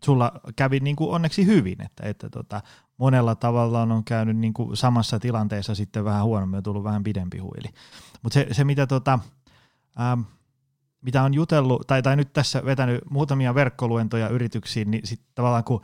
[0.06, 2.62] sulla kävi niin kuin onneksi hyvin, että, että tota,
[2.97, 7.38] monella tavalla on käynyt niin kuin samassa tilanteessa sitten vähän huonommin, on tullut vähän pidempi
[7.38, 7.69] huili.
[8.23, 9.19] Mutta se, se, mitä, tota,
[9.99, 10.21] ähm,
[11.01, 15.82] mitä on jutellut, tai, tai nyt tässä vetänyt muutamia verkkoluentoja yrityksiin, niin sitten tavallaan kun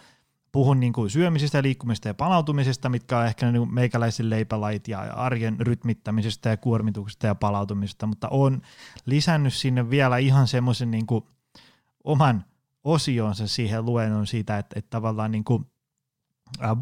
[0.52, 5.60] puhun niin kuin syömisestä, liikkumisesta ja palautumisesta, mitkä on ehkä niin meikäläisen leipälait ja arjen
[5.60, 8.62] rytmittämisestä ja kuormituksesta ja palautumisesta, mutta on
[9.06, 11.06] lisännyt sinne vielä ihan semmoisen niin
[12.04, 12.46] oman
[12.84, 15.66] osionsa siihen luennon siitä, että, että tavallaan niin kuin,
[16.64, 16.78] äh,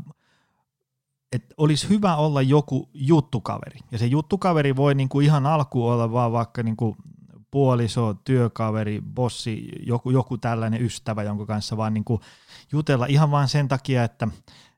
[1.31, 3.79] että olisi hyvä olla joku juttukaveri.
[3.91, 6.95] Ja se juttukaveri voi niin kuin ihan alku olla vaan vaikka niin kuin
[7.51, 12.21] puoliso, työkaveri, bossi, joku, joku tällainen ystävä, jonka kanssa vaan niin kuin
[12.71, 14.27] jutella ihan vaan sen takia, että,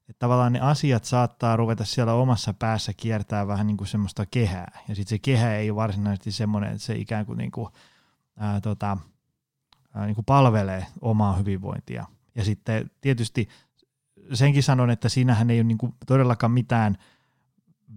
[0.10, 4.80] että tavallaan ne asiat saattaa ruveta siellä omassa päässä kiertää vähän niin kuin semmoista kehää.
[4.88, 7.68] Ja sitten se kehä ei varsinaisesti semmoinen, että se ikään kuin, niin kuin
[8.38, 8.98] ää, tota,
[9.94, 12.06] ää, niin kuin palvelee omaa hyvinvointia.
[12.36, 13.50] Ja sitten tietysti
[14.34, 16.98] senkin sanon, että siinähän ei ole niin kuin todellakaan mitään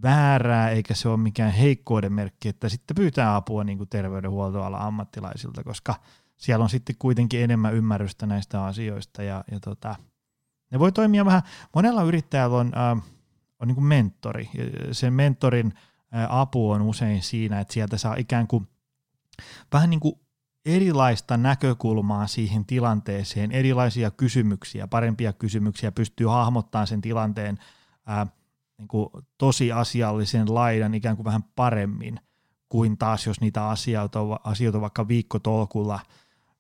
[0.03, 5.65] väärää, eikä se ole mikään heikkouden merkki, että sitten pyytää apua niin kuin terveydenhuoltoalan ammattilaisilta,
[5.65, 5.95] koska
[6.37, 9.97] siellä on sitten kuitenkin enemmän ymmärrystä näistä asioista ja, ja tota,
[10.71, 11.43] ne voi toimia vähän,
[11.75, 13.05] monella yrittäjällä on, äh,
[13.59, 14.51] on niin kuin mentori,
[14.93, 15.75] sen mentorin
[16.15, 18.69] äh, apu on usein siinä, että sieltä saa ikään kuin
[19.73, 20.15] vähän niin kuin
[20.67, 27.59] erilaista näkökulmaa siihen tilanteeseen, erilaisia kysymyksiä, parempia kysymyksiä, pystyy hahmottamaan sen tilanteen
[28.07, 28.27] ää,
[28.79, 29.09] niin kuin
[29.39, 32.21] tosiasiallisen laidan ikään kuin vähän paremmin
[32.69, 36.01] kuin taas, jos niitä asioita on, asioita on vaikka viikkotolkulla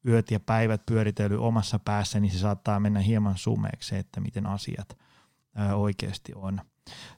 [0.08, 4.98] yöt ja päivät pyöritellyt omassa päässä, niin se saattaa mennä hieman sumeeksi, että miten asiat
[5.54, 6.60] ää, oikeasti on.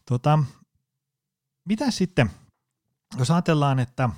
[0.09, 0.39] Tota,
[1.65, 2.31] mitä sitten,
[3.19, 4.11] jos ajatellaan, että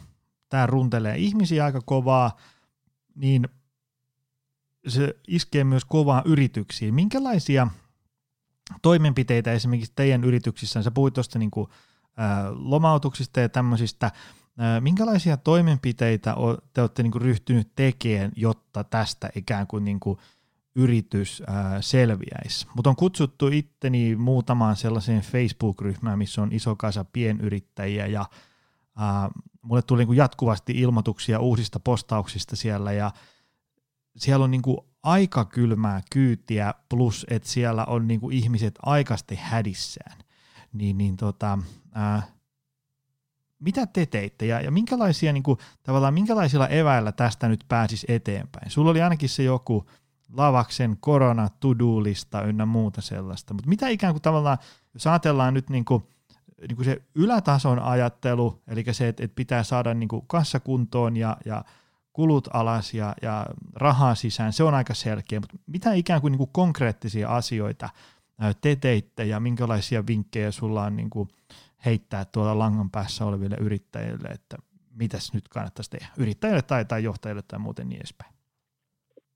[0.48, 2.36] tämä runtelee ihmisiä aika kovaa,
[3.14, 3.48] niin
[4.88, 6.94] se iskee myös kovaa yrityksiin.
[6.94, 7.68] Minkälaisia
[8.82, 11.50] toimenpiteitä esimerkiksi teidän yrityksissä, sä puhuit tuosta niin
[12.50, 14.10] lomautuksista ja tämmöisistä,
[14.80, 16.34] minkälaisia toimenpiteitä
[16.72, 20.18] te olette niin kuin ryhtynyt tekemään, jotta tästä ikään kuin, niin kuin
[20.74, 21.42] yritys
[21.80, 22.66] selviäisi.
[22.74, 28.24] Mutta on kutsuttu itteni muutamaan sellaiseen Facebook-ryhmään, missä on iso kasa pienyrittäjiä ja
[29.62, 33.10] mulle tuli niin kuin jatkuvasti ilmoituksia uusista postauksista siellä ja
[34.16, 34.78] siellä on niin kuin
[35.08, 40.18] aika kylmää kyytiä plus, että siellä on niin kuin ihmiset aikasti hädissään.
[40.72, 41.58] Niin, niin tota,
[41.94, 42.22] ää,
[43.58, 48.70] mitä te teitte ja, ja minkälaisia, niin kuin, tavallaan minkälaisilla eväillä tästä nyt pääsisi eteenpäin?
[48.70, 49.86] Sulla oli ainakin se joku
[50.32, 51.68] Lavaksen korona to
[52.02, 54.58] lista ynnä muuta sellaista, mutta mitä ikään kuin tavallaan,
[54.94, 56.02] jos ajatellaan nyt niin kuin,
[56.60, 61.64] niin kuin se ylätason ajattelu, eli se, että, että pitää saada niin kassakuntoon ja, ja
[62.18, 66.38] kulut alas ja, ja rahaa sisään, se on aika selkeä, mutta mitä ikään kuin, niin
[66.38, 67.88] kuin konkreettisia asioita
[68.60, 71.28] te teitte ja minkälaisia vinkkejä sulla on niin kuin
[71.84, 74.56] heittää tuolla langan päässä oleville yrittäjille, että
[74.94, 78.34] mitäs nyt kannattaisi tehdä, yrittäjille tai, tai johtajille tai muuten niin edespäin?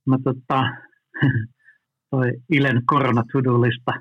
[0.06, 0.64] Mä tota,
[2.10, 3.22] toi Ilen korona
[3.60, 3.92] lista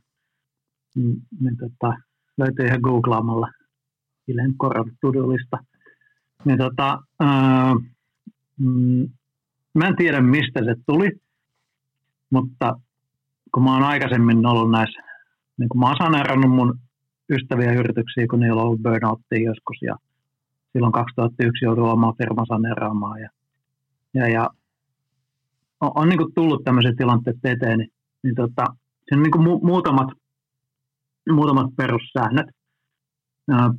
[0.96, 1.98] niin, niin tota,
[2.38, 3.48] löytyy ihan googlaamalla
[4.28, 4.92] Ilen korona
[5.28, 5.58] lista
[6.46, 7.76] Niin tota, ää,
[8.60, 9.10] mm,
[9.76, 11.12] mä en tiedä mistä se tuli,
[12.30, 12.80] mutta
[13.54, 15.02] kun mä oon aikaisemmin ollut näissä,
[15.58, 16.80] niin kun mä oon mun
[17.30, 19.96] ystäviä yrityksiä, kun niillä on ollut burnouttia joskus ja
[20.74, 23.30] silloin 2001 jouduin omaa firma saneeraamaan ja,
[24.14, 24.50] ja, ja
[25.82, 27.92] on, on niin kuin tullut tämmöiset tilanteet eteen, niin,
[28.24, 28.66] niin tota,
[29.06, 30.10] siinä on niin kuin mu- muutamat,
[31.32, 32.46] muutamat perussäännöt.
[33.52, 33.70] Ää,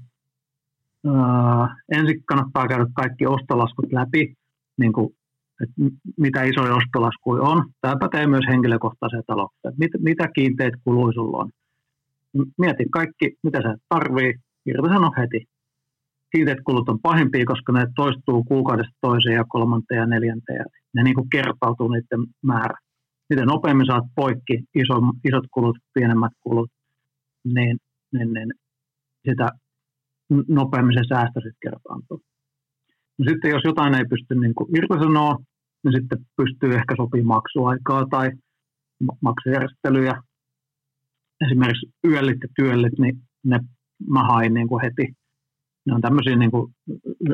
[1.06, 4.34] ää, ensin kannattaa käydä kaikki ostolaskut läpi,
[4.80, 5.08] niin kuin,
[5.62, 5.74] että
[6.16, 7.64] mitä isoja ostolaskuja on.
[7.80, 9.74] Tämä pätee myös henkilökohtaiseen talouteen.
[9.78, 11.50] Mit, mitä kiinteät kuluja sulla on.
[12.58, 14.34] Mieti kaikki, mitä sä tarvii,
[14.66, 15.44] irtisano heti.
[16.32, 20.64] Kiinteät kulut on pahimpia, koska ne toistuu kuukaudesta toiseen ja kolmanteen ja neljänteen.
[20.94, 22.78] Ne niin kuin kertautuu niiden määrä.
[23.30, 26.70] Miten nopeammin saat poikki iso, isot kulut, pienemmät kulut,
[27.44, 27.76] niin,
[28.12, 28.48] niin, niin
[29.28, 29.48] sitä
[30.48, 32.20] nopeammin se säästö sitten kertaantuu.
[33.28, 35.36] Sitten jos jotain ei pysty niin kuin irtisanoa,
[35.84, 38.30] niin sitten pystyy ehkä sopimaan maksuaikaa tai
[39.20, 40.22] maksujärjestelyjä.
[41.46, 43.60] Esimerkiksi yöllit ja työllit, niin ne
[44.10, 45.14] mä hain niin kuin heti.
[45.86, 46.74] Ne on tämmöisiä niin kuin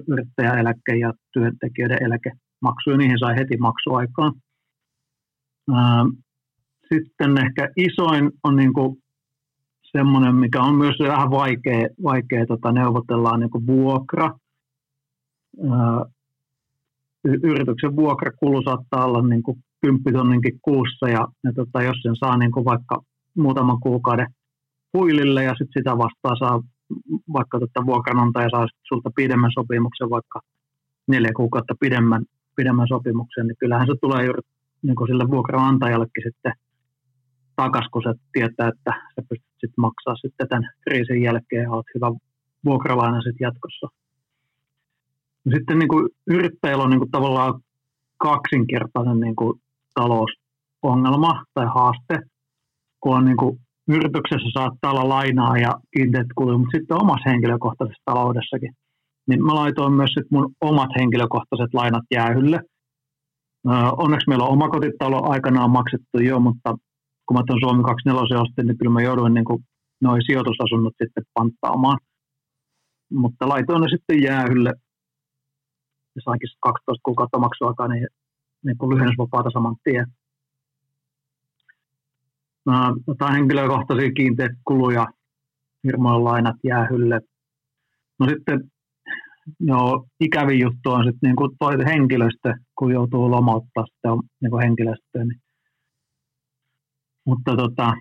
[0.09, 4.33] yrittäjäeläke- ja työntekijöiden eläkemaksuja, niihin sai heti maksuaikaan.
[6.95, 8.97] Sitten ehkä isoin on niin kuin
[9.83, 14.39] semmoinen, mikä on myös vähän vaikea, vaikea tota, neuvotellaan niin vuokra.
[17.25, 22.39] Yrityksen vuokrakulu saattaa olla niin kuin 10 tonninkin kuussa ja, ja tota, jos sen saa
[22.39, 23.03] niin kuin vaikka
[23.37, 24.27] muutaman kuukauden
[24.95, 26.63] huilille ja sitten sitä vastaa saa
[27.33, 30.41] vaikka tota vuokranantaja saa sulta pidemmän sopimuksen, vaikka
[31.09, 32.25] neljä kuukautta pidemmän,
[32.57, 34.43] pidemmän sopimuksen, niin kyllähän se tulee juuri
[34.83, 36.53] niin kuin sille vuokranantajallekin sitten
[37.57, 41.87] takaisin, kun se tietää, että sä pystyt sitten maksaa sitten tämän kriisin jälkeen ja olet
[41.95, 42.09] hyvä
[42.65, 43.87] vuokralainen sitten jatkossa.
[45.55, 47.61] Sitten niin kuin yrittäjillä on niin kuin tavallaan
[48.23, 49.61] kaksinkertainen niin kuin
[49.95, 52.19] talousongelma tai haaste,
[53.01, 53.59] kun on niin kuin
[53.89, 58.73] yrityksessä saattaa olla lainaa ja kiinteät kuluja, mutta sitten omassa henkilökohtaisessa taloudessakin.
[59.29, 62.61] Niin mä laitoin myös sit mun omat henkilökohtaiset lainat jäähylle.
[64.05, 66.75] onneksi meillä on omakotitalo aikanaan maksettu jo, mutta
[67.27, 69.65] kun mä tuon Suomi 24 ostin, niin kyllä mä jouduin niin
[70.03, 71.99] noin sijoitusasunnot sitten panttaamaan.
[73.13, 74.73] Mutta laitoin ne sitten jäähylle
[76.19, 78.07] ja sainkin 12 kuukautta maksuaikaa, niin,
[78.65, 80.07] niin kuin lyhennysvapaata saman tien.
[82.67, 85.07] Mä otan henkilökohtaisia kiinteät kuluja,
[85.83, 87.21] firmojen lainat jäähylle.
[88.21, 88.71] No sitten
[89.61, 94.09] joo, ikävin juttu on sitten niin toi henkilöstö, kun joutuu lomauttaa sitä
[94.41, 95.25] niin kuin henkilöstöä.
[95.25, 95.41] Niin.
[97.27, 97.93] Mutta tota,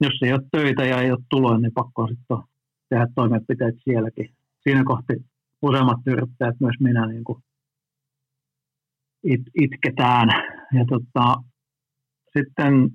[0.00, 2.36] jos ei ole töitä ja ei ole tuloja, niin pakko sitten
[2.88, 4.34] tehdä toimenpiteet sielläkin.
[4.62, 5.12] Siinä kohti
[5.62, 7.42] useammat yrittäjät, myös minä, niin kuin
[9.24, 10.28] it, itketään.
[10.72, 11.34] Ja tota,
[12.38, 12.90] sitten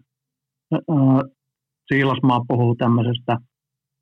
[1.88, 3.38] Siilasmaa puhuu tämmöisestä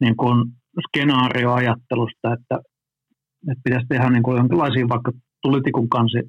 [0.01, 0.45] niin kuin
[0.87, 2.55] skenaarioajattelusta, että,
[3.49, 6.19] että pitäisi tehdä niin kuin jonkinlaisia vaikka tulitikun kansi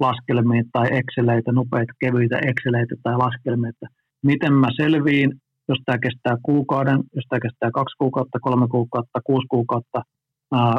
[0.00, 3.86] laskelmia tai exceleitä, nopeita, kevyitä exceleitä tai laskelmia, että
[4.22, 5.30] miten mä selviin,
[5.68, 10.02] jos tämä kestää kuukauden, jos tämä kestää kaksi kuukautta, kolme kuukautta, kuusi kuukautta,
[10.52, 10.74] ää,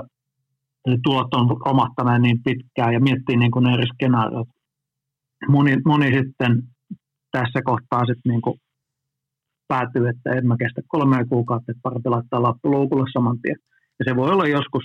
[0.85, 4.47] eli tulot on romahtaneet niin pitkään ja miettii niin kuin eri skenaariot.
[5.49, 6.63] Moni, moni sitten
[7.31, 8.59] tässä kohtaa sitten niin kuin
[9.67, 13.59] päätyy, että en mä kestä kolme kuukautta, että parempi laittaa lappu luukulle saman tien.
[13.99, 14.83] Ja se voi olla joskus,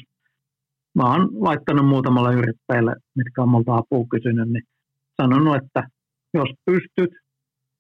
[0.95, 4.67] mä oon laittanut muutamalle yrittäjälle, mitkä on multa apua kysynyt, niin
[5.23, 5.83] sanonut, että
[6.35, 7.13] jos pystyt,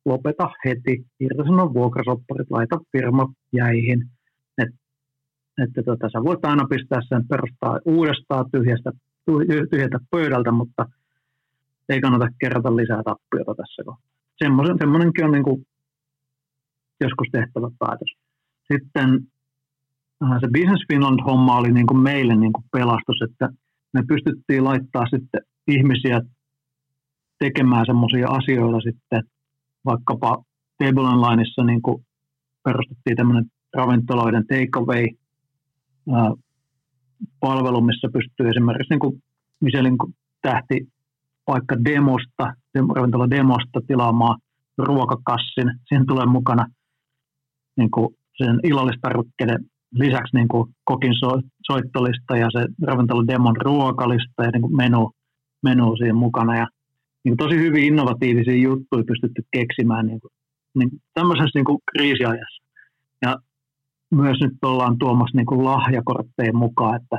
[0.04, 4.00] lopeta heti, irtisano vuokrasopparit, laita firma jäihin,
[5.62, 8.90] että tota, sä voit aina pistää sen perustaa uudestaan tyhjästä,
[9.70, 10.86] tyhjältä pöydältä, mutta
[11.88, 14.10] ei kannata kerätä lisää tappiota tässä kohtaa.
[14.78, 15.66] Semmoinenkin on niin kuin
[17.00, 18.12] joskus tehtävä päätös.
[18.72, 19.08] Sitten
[20.24, 23.48] äh, se Business Finland-homma oli niin kuin meille niin kuin pelastus, että
[23.92, 26.20] me pystyttiin laittaa sitten ihmisiä
[27.38, 29.22] tekemään semmoisia asioita sitten,
[29.84, 30.44] vaikkapa
[30.78, 31.80] Table Onlineissa niin
[32.64, 35.06] perustettiin tämmöinen ravintoloiden takeaway
[36.14, 36.32] äh,
[37.40, 39.22] palvelu, missä pystyy esimerkiksi niin kuin
[39.60, 39.96] Michelin
[40.42, 40.88] tähti
[41.46, 42.54] vaikka demosta,
[42.94, 44.38] ravintola demosta tilaamaan
[44.78, 45.70] ruokakassin.
[45.88, 46.66] Siinä tulee mukana
[47.76, 54.50] niin kuin sen illallistarvikkeiden lisäksi niin kuin kokin so, soittolista ja se ravintolademon ruokalista ja
[54.50, 55.10] niin kuin menu,
[55.62, 56.56] menu siinä mukana.
[56.56, 56.66] Ja
[57.24, 60.30] niin kuin tosi hyvin innovatiivisia juttuja pystytty keksimään niin kuin,
[60.74, 62.62] niin tämmöisessä niin kuin kriisiajassa.
[63.22, 63.36] Ja
[64.10, 67.18] myös nyt ollaan tuomassa niin kuin lahjakortteja mukaan, että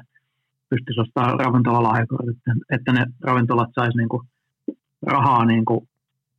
[0.69, 2.38] pystyisi ostamaan ravintolalahjakortit,
[2.71, 4.28] että ne ravintolat saisi niin kuin
[5.02, 5.89] rahaa niin kuin,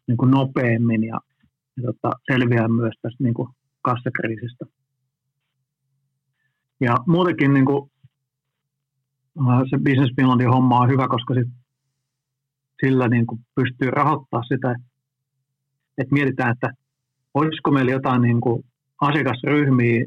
[0.07, 1.21] niin kuin nopeammin ja,
[1.77, 3.49] ja tota, selviää myös tästä niin kuin
[3.83, 4.65] kassakriisistä.
[6.81, 7.91] Ja muutenkin niin kuin,
[9.71, 11.49] se Business Finlandin homma on hyvä, koska sit
[12.85, 14.75] sillä niin kuin pystyy rahoittamaan sitä,
[15.99, 16.71] että mietitään, että
[17.35, 18.65] olisiko meillä jotain niin kuin
[19.01, 20.05] asiakasryhmiä,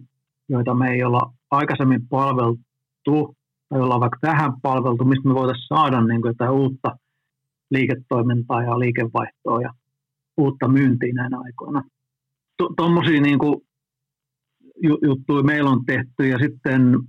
[0.51, 3.35] joita me ei olla aikaisemmin palveltu,
[3.69, 6.97] tai ollaan vaikka tähän palveltu, mistä me voitaisiin saada niin kuin jotain uutta
[7.71, 9.73] liiketoimintaa ja liikevaihtoa ja
[10.37, 11.84] uutta myyntiä näinä aikoina.
[12.78, 13.39] Tuommoisia niin
[15.07, 16.99] juttuja meillä on tehty ja sitten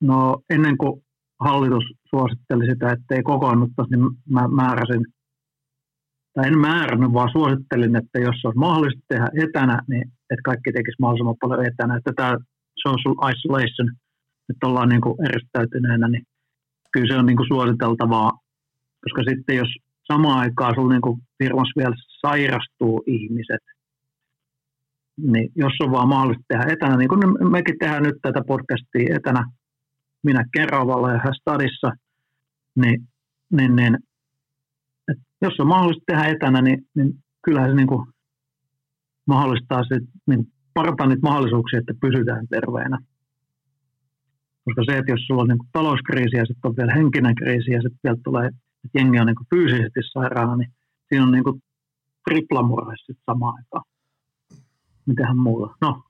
[0.00, 1.02] no, ennen kuin
[1.40, 5.06] hallitus suositteli sitä, että ei kokoonnuttaisi, niin mä määräsin,
[6.34, 10.72] tai en määrännyt, vaan suosittelin, että jos se on mahdollista tehdä etänä, niin että kaikki
[10.72, 11.96] tekisi mahdollisimman paljon etänä.
[11.96, 12.36] Että tämä
[12.86, 13.88] social isolation,
[14.50, 16.24] että ollaan niin kuin eristäytyneenä, niin
[16.92, 18.30] kyllä se on niin kuin suositeltavaa,
[19.04, 19.68] koska sitten jos
[20.12, 23.64] samaan aikaan sulla niin kuin firmassa vielä sairastuu ihmiset,
[25.16, 29.44] niin jos on vaan mahdollista tehdä etänä, niin kuin mekin tehdään nyt tätä podcastia etänä,
[30.22, 31.90] minä Keravalla ja stadissa,
[32.76, 33.08] niin,
[33.52, 33.98] niin, niin
[35.42, 37.12] jos on mahdollista tehdä etänä, niin, niin
[37.42, 38.06] kyllähän se niin kuin
[39.26, 42.98] mahdollistaa se, niin parantaa niitä mahdollisuuksia, että pysytään terveenä.
[44.64, 47.70] Koska se, että jos sulla on niin kuin talouskriisi ja sitten on vielä henkinen kriisi
[47.72, 50.70] ja sitten vielä tulee, että jengi on niin kuin fyysisesti sairaana, niin
[51.08, 51.62] siinä on niin kuin
[52.28, 53.84] triplamurhe sitten samaan aikaan.
[55.06, 55.74] Mitähän muuta?
[55.80, 56.02] No,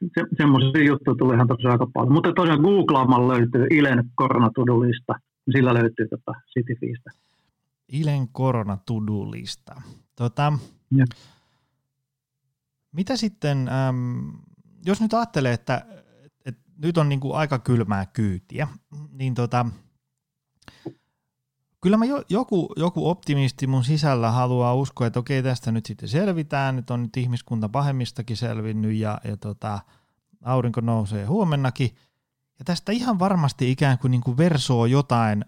[0.00, 2.12] se, semmoisia juttuja tuli ihan tosiaan aika paljon.
[2.12, 5.12] Mutta tosiaan googlaamalla löytyy Ilen koronatudulista,
[5.46, 7.10] niin sillä löytyy tota Cityfiistä.
[7.88, 9.82] Ilen koronatudulista.
[10.16, 10.52] Tota,
[12.92, 14.32] mitä sitten, äm,
[14.86, 15.86] jos nyt ajattelee, että,
[16.44, 18.68] että nyt on niin kuin aika kylmää kyytiä,
[19.10, 19.66] niin tota,
[21.80, 26.08] kyllä mä jo, joku, joku optimisti mun sisällä haluaa uskoa, että okei tästä nyt sitten
[26.08, 29.80] selvitään, nyt on nyt ihmiskunta pahemmistakin selvinnyt ja, ja tota,
[30.44, 31.90] aurinko nousee huomennakin.
[32.58, 35.44] Ja tästä ihan varmasti ikään kuin, niin kuin versoo jotain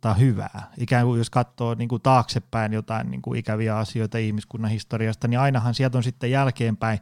[0.00, 0.72] uutta hyvää.
[0.76, 5.40] Ikään kuin jos katsoo niin kuin taaksepäin jotain niin kuin ikäviä asioita ihmiskunnan historiasta, niin
[5.40, 6.98] ainahan sieltä on sitten jälkeenpäin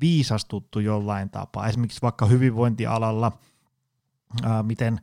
[0.00, 1.66] viisastuttu jollain tapaa.
[1.66, 3.32] Esimerkiksi vaikka hyvinvointialalla,
[4.42, 5.00] ää, miten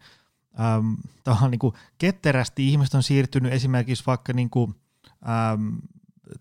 [0.60, 4.76] ähm, niin kuin ketterästi ihmiset on siirtynyt esimerkiksi vaikka niin kuin,
[5.30, 5.76] ähm,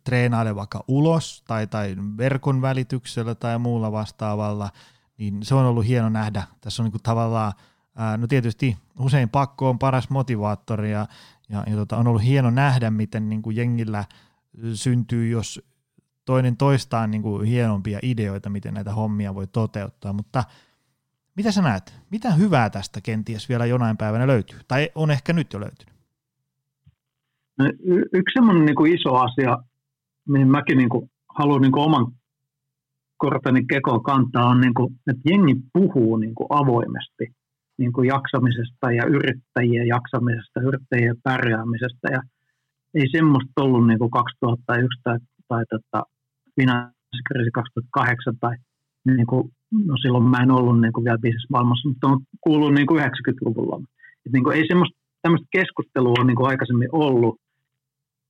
[0.05, 4.71] treenaille vaikka ulos tai, tai verkon välityksellä tai muulla vastaavalla,
[5.19, 6.43] niin se on ollut hieno nähdä.
[6.61, 7.53] Tässä on niin kuin tavallaan,
[7.97, 11.07] ää, no tietysti usein pakko on paras motivaattori ja,
[11.49, 14.05] ja, ja tota, on ollut hieno nähdä, miten niin kuin jengillä
[14.75, 15.63] syntyy, jos
[16.25, 20.45] toinen toistaan niin kuin hienompia ideoita, miten näitä hommia voi toteuttaa, mutta
[21.37, 21.95] mitä sä näet?
[22.11, 24.59] Mitä hyvää tästä kenties vielä jonain päivänä löytyy?
[24.69, 25.95] Tai on ehkä nyt jo löytynyt?
[27.59, 29.59] No, y- yksi semmoinen niin iso asia,
[30.29, 32.13] mihin mäkin niin kuin haluan niin kuin oman
[33.17, 37.35] korteni kekoon kantaa, on, niin kuin, että jengi puhuu niin kuin avoimesti
[37.79, 42.07] niin kuin jaksamisesta ja yrittäjien jaksamisesta, yrittäjien pärjäämisestä.
[42.11, 42.21] Ja
[42.95, 45.19] ei semmoista ollut niin kuin 2001 tai,
[45.49, 46.03] tai tota,
[46.57, 48.57] finanssikriisi 2008 tai
[49.05, 49.43] niin kuin,
[49.87, 53.83] no silloin mä en ollut niin kuin vielä bisnesmaailmassa, mutta on kuullut niin kuin 90-luvulla.
[54.27, 57.37] Et niin kuin ei semmoista tämmöistä keskustelua ole niin kuin aikaisemmin ollut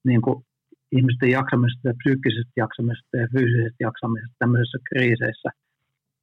[0.04, 0.44] niin kuin
[0.92, 5.50] ihmisten jaksamisesta ja psyykkisestä jaksamisesta ja fyysisestä jaksamisesta tämmöisissä kriiseissä.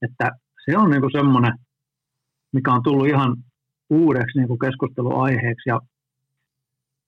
[0.06, 0.26] Että
[0.66, 1.54] se on niin kuin semmoinen,
[2.52, 3.38] mikä on tullut ihan
[3.90, 5.70] uudeksi niin kuin keskusteluaiheeksi.
[5.70, 5.80] Ja,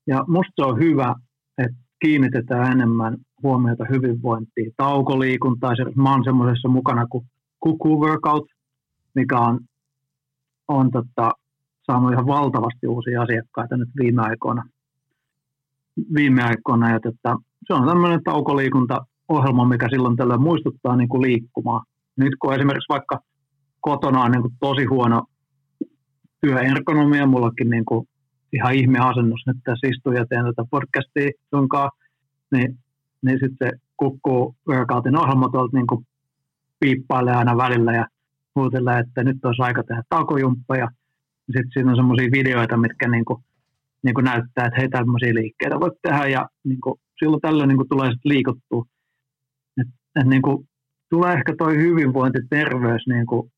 [0.07, 1.15] ja musta se on hyvä,
[1.57, 5.75] että kiinnitetään enemmän huomiota hyvinvointiin, taukoliikuntaan.
[5.95, 7.25] Mä oon semmoisessa mukana kuin
[7.59, 8.45] Kuku Workout,
[9.15, 9.59] mikä on,
[10.67, 11.31] on tota,
[11.83, 14.63] saanut ihan valtavasti uusia asiakkaita nyt viime aikoina.
[16.15, 17.37] Viime aikoina ja tota,
[17.67, 21.85] se on tämmöinen taukoliikuntaohjelma, mikä silloin tällöin muistuttaa niin kuin liikkumaan.
[22.17, 23.19] Nyt kun esimerkiksi vaikka
[23.81, 25.21] kotona on niin kuin tosi huono
[26.45, 28.07] työergonomia, mullakin niin kuin
[28.53, 31.91] ihan ihme asennus nyt tässä istuu ja teen tätä podcastia sunkaan,
[32.51, 32.77] niin,
[33.21, 36.07] niin sitten kukkuu workoutin ohjelma tuolta niin kuin
[36.79, 38.05] piippailee aina välillä ja
[38.55, 40.87] huutelee, että nyt olisi aika tehdä taukojumppa ja
[41.45, 43.43] sitten siinä on semmoisia videoita, mitkä niin kuin,
[44.03, 47.77] niin kuin näyttää, että hei tämmöisiä liikkeitä voit tehdä ja niin kuin, silloin tällöin niin
[47.77, 48.85] kuin tulee sitten liikuttua.
[49.81, 49.87] Et,
[50.21, 50.67] et niin kuin,
[51.09, 53.51] tulee ehkä toi hyvinvointi, terveys niin kuin,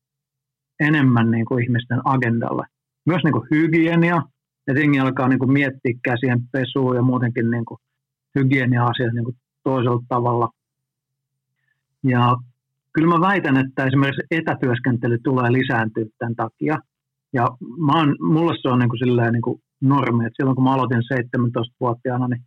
[0.80, 2.66] enemmän niin kuin ihmisten agendalle.
[3.06, 4.22] Myös niin kuin hygienia,
[4.66, 7.78] että jengi alkaa niin kuin miettiä käsien pesua ja muutenkin niin kuin
[8.38, 10.48] hygienia-asiat niin kuin toisella tavalla.
[12.04, 12.36] Ja
[12.92, 16.76] kyllä mä väitän, että esimerkiksi etätyöskentely tulee lisääntyä tämän takia.
[17.32, 17.46] Ja
[17.86, 20.74] mä oon, mulle se on niin kuin silleen niin kuin normi, että silloin kun mä
[20.74, 22.42] aloitin 17-vuotiaana, niin,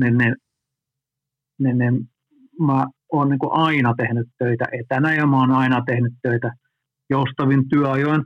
[0.00, 0.36] niin, niin,
[1.58, 2.08] niin, niin
[2.66, 6.52] mä oon niin kuin aina tehnyt töitä etänä ja mä oon aina tehnyt töitä
[7.10, 8.24] joustavin työajoin.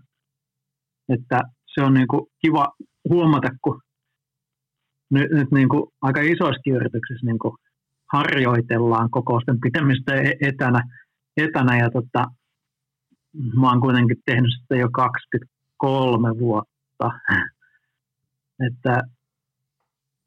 [1.09, 1.43] Että
[1.75, 2.73] se on niin kuin kiva
[3.09, 3.81] huomata, kun
[5.11, 7.57] nyt, nyt niin kuin aika isoissa yrityksissä niin kuin
[8.13, 10.81] harjoitellaan kokousten pitämistä e-, etänä,
[11.37, 12.25] etänä ja tota,
[13.61, 17.11] mä oon kuitenkin tehnyt sitä jo 23 vuotta.
[18.67, 19.01] että,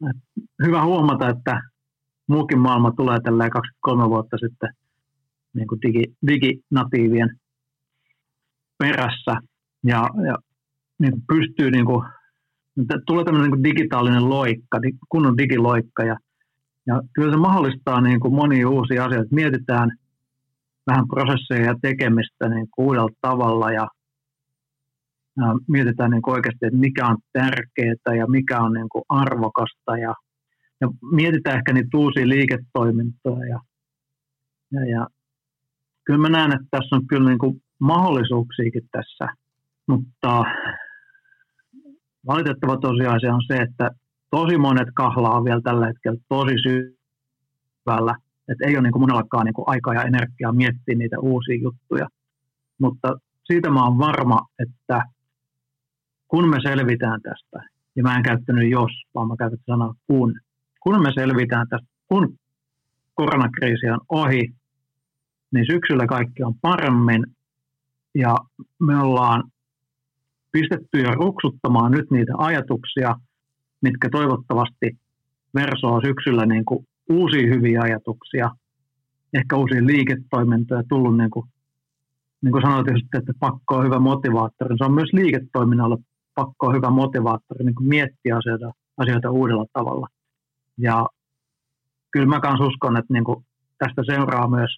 [0.10, 0.22] että
[0.66, 1.62] hyvä huomata, että
[2.28, 4.70] muukin maailma tulee tällä 23 vuotta sitten
[5.54, 7.40] niin kuin digi, diginatiivien
[8.78, 9.36] perässä
[9.84, 10.36] ja, ja
[11.00, 12.06] niin pystyy, niin kuin,
[13.08, 14.80] tulee tämmöinen niin kuin digitaalinen loikka,
[15.10, 16.18] kunnon digiloikka ja,
[16.88, 19.36] ja kyllä se mahdollistaa niin kuin monia uusia asioita.
[19.36, 19.92] Mietitään
[20.88, 23.88] vähän prosesseja ja tekemistä niin kuin uudella tavalla ja,
[25.38, 29.98] ja mietitään niin kuin oikeasti, että mikä on tärkeää ja mikä on niin kuin arvokasta
[29.98, 30.14] ja,
[30.82, 33.60] ja mietitään ehkä niitä uusia liiketoimintoja ja,
[34.72, 35.08] ja, ja
[36.06, 39.28] kyllä mä näen, että tässä on kyllä niin kuin mahdollisuuksiakin tässä,
[39.88, 40.44] mutta
[42.28, 43.90] valitettava tosiasia on se, että
[44.32, 48.16] tosi monet kahlaa vielä tällä hetkellä tosi syvällä
[48.52, 52.08] että ei ole niin kuin monellakaan niin kuin aikaa ja energiaa miettiä niitä uusia juttuja.
[52.80, 55.02] Mutta siitä mä oon varma, että
[56.28, 60.34] kun me selvitään tästä, ja mä en käyttänyt jos, vaan mä käytän sanaa kun,
[60.80, 62.38] kun me selvitään tästä, kun
[63.14, 64.54] koronakriisi on ohi,
[65.54, 67.26] niin syksyllä kaikki on paremmin,
[68.16, 68.36] ja
[68.80, 69.44] me ollaan
[70.52, 73.16] pistetty jo ruksuttamaan nyt niitä ajatuksia,
[73.82, 74.98] mitkä toivottavasti
[75.56, 78.52] versoo syksyllä niin kuin uusia hyviä ajatuksia,
[79.34, 81.46] ehkä uusia liiketoimintoja tullut, niin kuin,
[82.42, 82.88] niin kuin sanoit,
[83.18, 84.78] että pakko on hyvä motivaattori.
[84.78, 85.98] Se on myös liiketoiminnalle
[86.36, 90.08] pakko on hyvä motivaattori niin kuin miettiä asioita, asioita uudella tavalla.
[90.78, 91.08] Ja
[92.12, 93.46] kyllä mä kanssa uskon, että niin kuin
[93.78, 94.78] tästä seuraa myös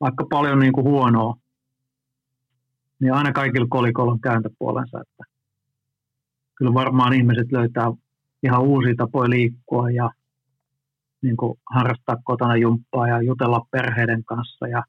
[0.00, 1.34] vaikka paljon niin kuin huonoa,
[3.00, 5.00] niin aina kaikilla kolikolla on kääntöpuolensa.
[5.00, 5.24] Että
[6.54, 7.92] kyllä varmaan ihmiset löytää
[8.42, 10.10] ihan uusia tapoja liikkua ja
[11.22, 14.82] niin kuin harrastaa kotona jumppaa ja jutella perheiden kanssa ja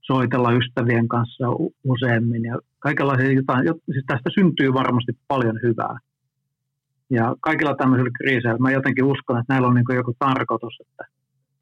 [0.00, 1.44] soitella ystävien kanssa
[1.84, 5.98] useammin ja kaikenlaisia jotain, siis tästä syntyy varmasti paljon hyvää.
[7.10, 11.04] Ja kaikilla tämmöisillä kriiseillä mä jotenkin uskon, että näillä on niin joku tarkoitus, että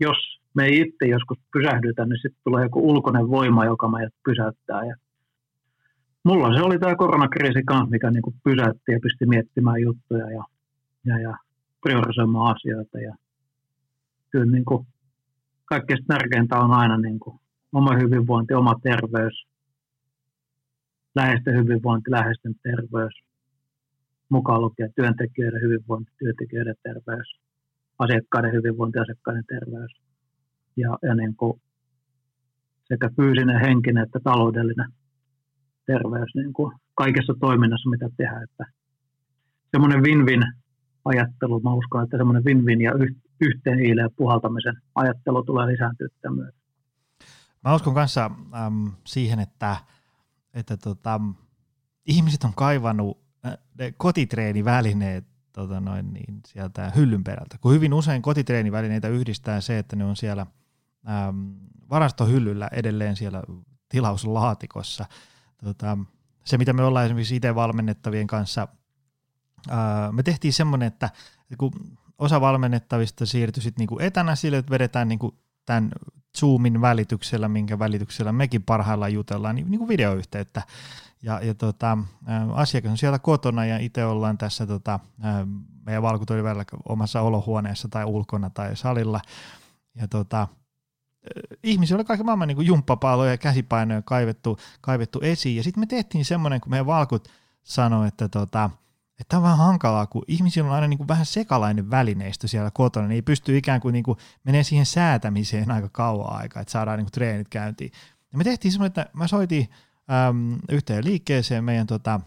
[0.00, 0.16] jos
[0.54, 4.84] me ei itse joskus pysähdytä, niin sitten tulee joku ulkoinen voima, joka meidät pysäyttää.
[4.84, 4.96] Ja
[6.26, 10.44] mulla se oli tämä koronakriisi kanssa, mikä niin pysäytti ja pisti miettimään juttuja ja,
[11.04, 11.36] ja, ja
[11.82, 12.98] priorisoimaan asioita.
[12.98, 13.14] Ja
[14.30, 14.86] kyllä niin kuin
[15.64, 17.40] kaikkein tärkeintä on aina niin kuin
[17.72, 19.46] oma hyvinvointi, oma terveys,
[21.14, 23.14] läheisten hyvinvointi, läheisten terveys,
[24.28, 27.40] mukaan lukien työntekijöiden hyvinvointi, työntekijöiden terveys,
[27.98, 29.92] asiakkaiden hyvinvointi, asiakkaiden terveys
[30.76, 31.60] ja, ja niin kuin
[32.84, 34.92] sekä fyysinen, henkinen että taloudellinen
[35.86, 38.42] terveys niin kuin kaikessa toiminnassa, mitä tehdään.
[38.42, 38.64] Että
[39.70, 40.42] semmoinen win-win
[41.04, 42.92] ajattelu, mä uskon, että semmoinen win-win ja
[43.40, 46.52] yhteen hiileen puhaltamisen ajattelu tulee lisääntyä tämän
[47.64, 48.30] Mä uskon kanssa
[48.66, 49.76] äm, siihen, että,
[50.54, 51.20] että tota,
[52.06, 58.22] ihmiset on kaivannut äh, ne kotitreenivälineet tota noin, niin sieltä hyllyn perältä, kun hyvin usein
[58.22, 60.46] kotitreenivälineitä yhdistää se, että ne on siellä
[61.28, 61.54] äm,
[61.90, 63.42] varastohyllyllä edelleen siellä
[63.88, 65.06] tilauslaatikossa.
[65.64, 65.98] Tota,
[66.44, 68.68] se, mitä me ollaan esimerkiksi itse valmennettavien kanssa,
[69.68, 71.10] ää, me tehtiin semmoinen, että
[71.58, 71.72] kun
[72.18, 75.90] osa valmennettavista siirtyi sitten niinku etänä sille, että vedetään niinku tämän
[76.38, 80.62] Zoomin välityksellä, minkä välityksellä mekin parhaillaan jutellaan, niin, kuin videoyhteyttä.
[81.22, 81.98] Ja, ja tota,
[82.54, 85.00] asiakas on siellä kotona ja itse ollaan tässä tota,
[85.86, 89.20] meidän valkutoivalla omassa olohuoneessa tai ulkona tai salilla.
[89.94, 90.48] Ja tota,
[91.62, 95.56] ihmisillä oli kaiken maailman niin jumppapaloja ja käsipainoja kaivettu, kaivettu esiin.
[95.56, 97.28] Ja sitten me tehtiin semmoinen, kun meidän valkut
[97.62, 98.70] sanoi, että tota,
[99.20, 102.70] että tämä on vähän hankalaa, kun ihmisillä on aina niin kuin vähän sekalainen välineistö siellä
[102.70, 106.72] kotona, niin ei pysty ikään kuin, niin kuin menee siihen säätämiseen aika kauan aikaa, että
[106.72, 107.92] saadaan niin kuin treenit käyntiin.
[108.32, 109.68] Ja me tehtiin semmoinen, että mä soitin
[110.28, 112.20] äm, yhteen liikkeeseen meidän tota,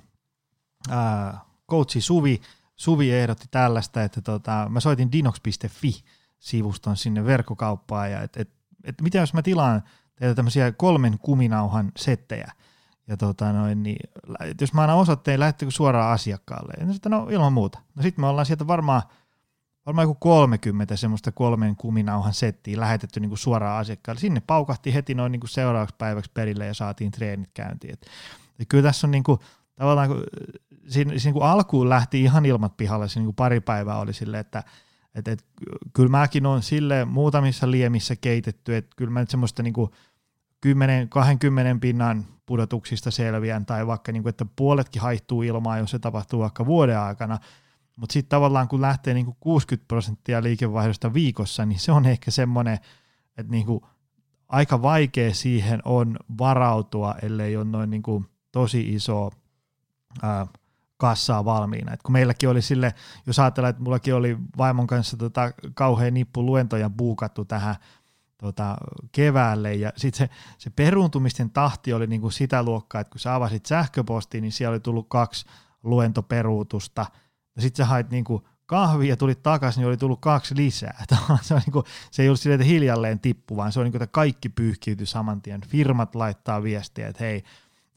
[0.89, 1.39] ää,
[1.69, 2.41] coachi Suvi,
[2.75, 9.17] Suvi ehdotti tällaista, että tota, mä soitin dinox.fi-sivuston sinne verkkokauppaan, ja että et, et, mitä
[9.17, 9.83] jos mä tilaan
[10.15, 12.51] teiltä tämmöisiä kolmen kuminauhan settejä,
[13.09, 14.09] ja tota noin, niin,
[14.61, 16.73] jos mä annan osoitteen, lähettekö suoraan asiakkaalle?
[16.79, 17.79] Ja sitten no ilman muuta.
[17.95, 19.01] No sitten me ollaan sieltä varmaan,
[19.85, 24.19] varmaan joku 30 semmoista kolmen kuminauhan settiä lähetetty niin kuin suoraan asiakkaalle.
[24.19, 27.93] Sinne paukahti heti noin niin kuin seuraavaksi päiväksi perille ja saatiin treenit käyntiin.
[27.93, 28.07] Et,
[28.59, 29.39] et kyllä tässä on niin kuin,
[29.75, 30.23] tavallaan, kun,
[30.87, 34.41] siinä, siinä kun alkuun lähti ihan ilmat pihalle, se niin kuin pari päivää oli silleen,
[34.41, 34.63] että
[35.15, 35.45] et, et,
[35.93, 39.91] kyllä mäkin on sille muutamissa liemissä keitetty, että kyllä mä nyt semmoista niin kuin
[40.65, 40.69] 10-20
[41.81, 46.65] pinnan pudotuksista selviän, tai vaikka niin kuin, että puoletkin haihtuu ilmaan, jos se tapahtuu vaikka
[46.65, 47.39] vuoden aikana,
[47.95, 52.31] mutta sitten tavallaan kun lähtee niin kuin 60 prosenttia liikevaihdosta viikossa, niin se on ehkä
[52.31, 52.79] semmoinen,
[53.37, 53.81] että niin kuin
[54.47, 59.31] aika vaikea siihen on varautua, ellei ole noin niin kuin tosi iso
[60.21, 60.47] ää,
[60.99, 61.93] kassaa valmiina.
[61.93, 62.93] Et kun meilläkin oli sille,
[63.27, 67.75] jos ajatellaan, että mullakin oli vaimon kanssa tota kauhean nippu luentoja buukattu tähän
[68.37, 68.77] tota,
[69.11, 73.65] keväälle ja sitten se, se peruuntumisten tahti oli niinku sitä luokkaa, että kun sä avasit
[73.65, 75.45] sähköpostiin, niin siellä oli tullut kaksi
[75.83, 77.05] luentoperuutusta
[77.55, 81.05] ja sitten sä hait niinku kahvia ja tulit takaisin, niin oli tullut kaksi lisää.
[81.41, 84.07] se, on niinku, se ei ollut silleen, että hiljalleen tippu, vaan se on niinku, että
[84.07, 85.61] kaikki pyyhkiytyi saman tien.
[85.67, 87.43] Firmat laittaa viestiä, että hei,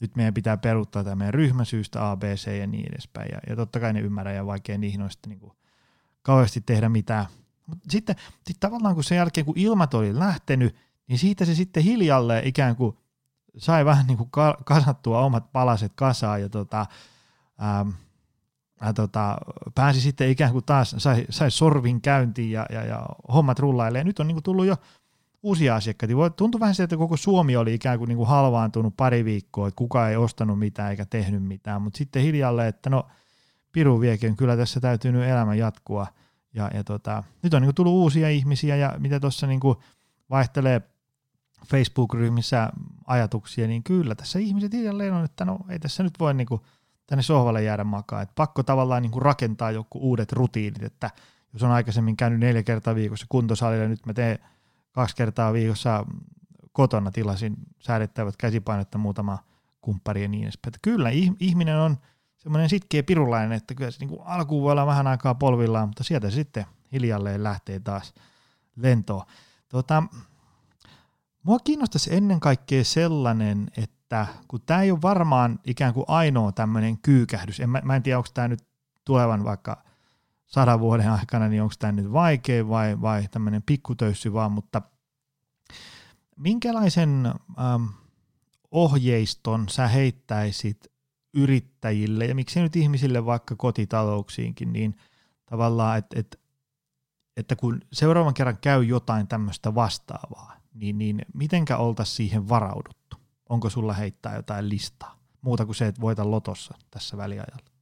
[0.03, 3.29] nyt meidän pitää peruuttaa tämä meidän ryhmäsyystä A, B, C ja niin edespäin.
[3.31, 5.55] Ja, ja totta kai ne ymmärrä ja vaikea niihin on sitten niinku
[6.21, 7.25] kauheasti tehdä mitään
[7.67, 8.15] mutta sitten
[8.47, 10.75] sit tavallaan kun sen jälkeen, kun ilmat oli lähtenyt,
[11.07, 12.97] niin siitä se sitten hiljalleen ikään kuin
[13.57, 14.29] sai vähän niin kuin
[14.65, 16.85] kasattua omat palaset kasaan ja tota,
[17.63, 17.89] ähm,
[18.81, 19.37] ää, tota,
[19.75, 24.03] pääsi sitten ikään kuin taas, sai, sai sorvin käyntiin ja, ja, ja hommat rullailee.
[24.03, 24.75] Nyt on niin kuin tullut jo
[25.43, 26.29] uusia asiakkaita.
[26.29, 29.77] Tuntui vähän se, että koko Suomi oli ikään kuin, niin kuin halvaantunut pari viikkoa, että
[29.77, 33.07] kukaan ei ostanut mitään eikä tehnyt mitään, mutta sitten hiljalleen, että no
[33.71, 36.07] piru viekin, kyllä tässä täytyy nyt elämä jatkua.
[36.53, 39.59] Ja, ja tota, nyt on niin kuin tullut uusia ihmisiä ja mitä tuossa niin
[40.29, 40.81] vaihtelee
[41.65, 42.69] Facebook-ryhmissä
[43.07, 46.61] ajatuksia, niin kyllä tässä ihmiset hiljalleen on, että no ei tässä nyt voi niin kuin
[47.07, 48.21] tänne sohvalle jäädä makaa.
[48.21, 51.09] Että pakko tavallaan niin kuin rakentaa joku uudet rutiinit, että
[51.53, 54.39] jos on aikaisemmin käynyt neljä kertaa viikossa kuntosalilla, nyt mä teen
[54.93, 56.05] kaksi kertaa viikossa
[56.71, 59.39] kotona tilasin säädettävät käsipainetta muutama
[59.81, 60.73] kumppari ja niin edespäin.
[60.81, 61.97] Kyllä ihminen on
[62.37, 66.29] semmoinen sitkeä pirulainen, että kyllä se niin alkuun voi olla vähän aikaa polvillaan, mutta sieltä
[66.29, 68.13] sitten hiljalleen lähtee taas
[68.75, 69.25] lentoon.
[69.69, 70.03] Tota,
[71.43, 76.97] mua kiinnostaisi ennen kaikkea sellainen, että kun tämä ei ole varmaan ikään kuin ainoa tämmöinen
[76.97, 78.63] kyykähdys, en, mä, mä en tiedä onko tämä nyt
[79.05, 79.83] tulevan vaikka
[80.45, 84.81] sadan vuoden aikana, niin onko tämä nyt vaikea vai, vai tämmöinen pikkutöyssy vaan, mutta
[86.37, 87.25] minkälaisen
[87.59, 87.85] ähm,
[88.71, 90.93] ohjeiston sä heittäisit
[91.33, 94.97] yrittäjille ja miksei nyt ihmisille vaikka kotitalouksiinkin, niin
[95.45, 96.37] tavallaan, että, että,
[97.37, 103.17] että kun seuraavan kerran käy jotain tämmöistä vastaavaa, niin, niin mitenkä oltaisiin siihen varauduttu?
[103.49, 105.19] Onko sulla heittää jotain listaa?
[105.41, 107.72] Muuta kuin se, että voita lotossa tässä väliajalla.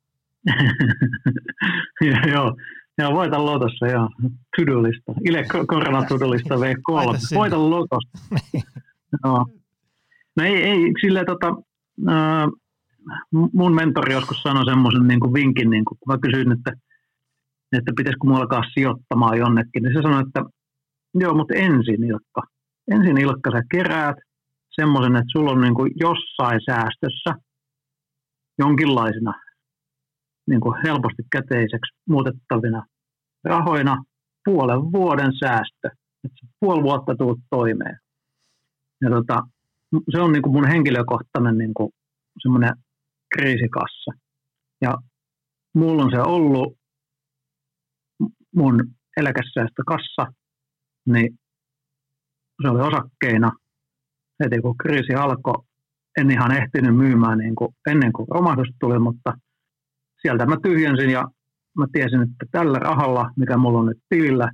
[2.32, 2.56] joo,
[2.98, 4.10] joo, voita lotossa, joo.
[4.58, 5.14] Tudulista.
[5.26, 7.36] Ile korona tudulista V3.
[7.36, 8.36] Voita lotossa.
[9.26, 9.46] Joo.
[10.38, 11.48] No ei, ei silleen tota,
[12.10, 12.48] äh,
[13.54, 16.72] mun mentori joskus sanoi semmoisen niin kuin vinkin, niin kuin, kun mä kysyin, että,
[17.78, 20.44] että pitäisikö mulla alkaa sijoittamaan jonnekin, niin se sanoi, että
[21.14, 22.42] joo, mutta ensin Ilkka.
[22.92, 24.16] Ensin Ilkka sä keräät
[24.72, 27.36] semmoisen, että sulla on niin kuin jossain säästössä
[28.60, 29.34] jonkinlaisina
[30.50, 32.86] niin kuin helposti käteiseksi muutettavina
[33.44, 34.04] rahoina
[34.46, 35.90] puolen vuoden säästö.
[36.24, 37.98] Että puoli vuotta tuut toimeen.
[39.02, 39.42] Ja tota,
[40.12, 41.90] se on niin kuin mun henkilökohtainen niin kuin
[42.42, 42.74] semmoinen
[43.36, 44.12] kriisikassa.
[44.82, 44.98] Ja
[45.76, 46.78] mulla on se ollut
[48.56, 48.76] mun
[49.18, 50.34] eläkesäästökassa,
[51.06, 51.40] niin
[52.62, 53.52] se oli osakkeina.
[54.44, 55.66] Heti kun kriisi alkoi,
[56.18, 59.34] en ihan ehtinyt myymään niin kuin ennen kuin romahdus tuli, mutta
[60.22, 61.28] sieltä mä tyhjensin ja
[61.78, 64.52] mä tiesin, että tällä rahalla, mikä mulla on nyt tilillä,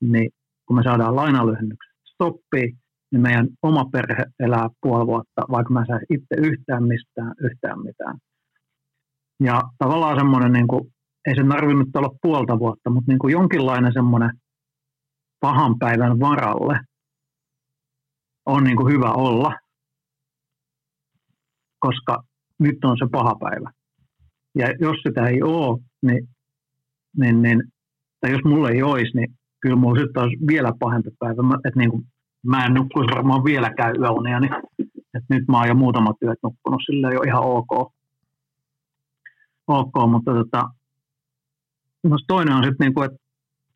[0.00, 0.30] niin
[0.66, 2.78] kun me saadaan lainalyhennykset stoppiin,
[3.12, 8.18] niin meidän oma perhe elää puoli vuotta, vaikka mä sain itse yhtään mistään, yhtään mitään.
[9.40, 10.92] Ja tavallaan semmoinen, niin kuin,
[11.26, 14.30] ei se tarvinnut olla puolta vuotta, mutta niin kuin jonkinlainen semmoinen
[15.40, 16.80] pahan päivän varalle
[18.46, 19.52] on niin kuin hyvä olla,
[21.78, 22.22] koska
[22.58, 23.70] nyt on se paha päivä.
[24.54, 26.28] Ja jos sitä ei ole, niin,
[27.16, 27.62] niin, niin
[28.20, 29.28] tai jos mulla ei olisi, niin
[29.60, 31.42] kyllä mulla sitten olisi vielä pahempi päivä.
[31.42, 32.02] Mä, että niin kuin,
[32.46, 34.52] mä en nukkuisi varmaan vieläkään yöunia, niin
[35.14, 37.92] että nyt mä oon jo muutamat työt nukkunut sille jo ihan ok.
[39.66, 40.62] Ok, mutta tota,
[42.26, 43.18] toinen on sitten, niinku, että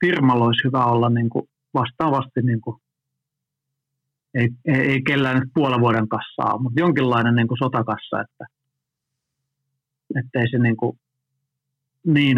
[0.06, 2.80] firmalla olisi hyvä olla niinku vastaavasti, niinku,
[4.34, 8.44] ei, ei, ei kellään nyt puolen vuoden kassaa, mutta jonkinlainen niinku sotakassa, että
[10.34, 10.98] ei se niinku
[12.06, 12.36] niin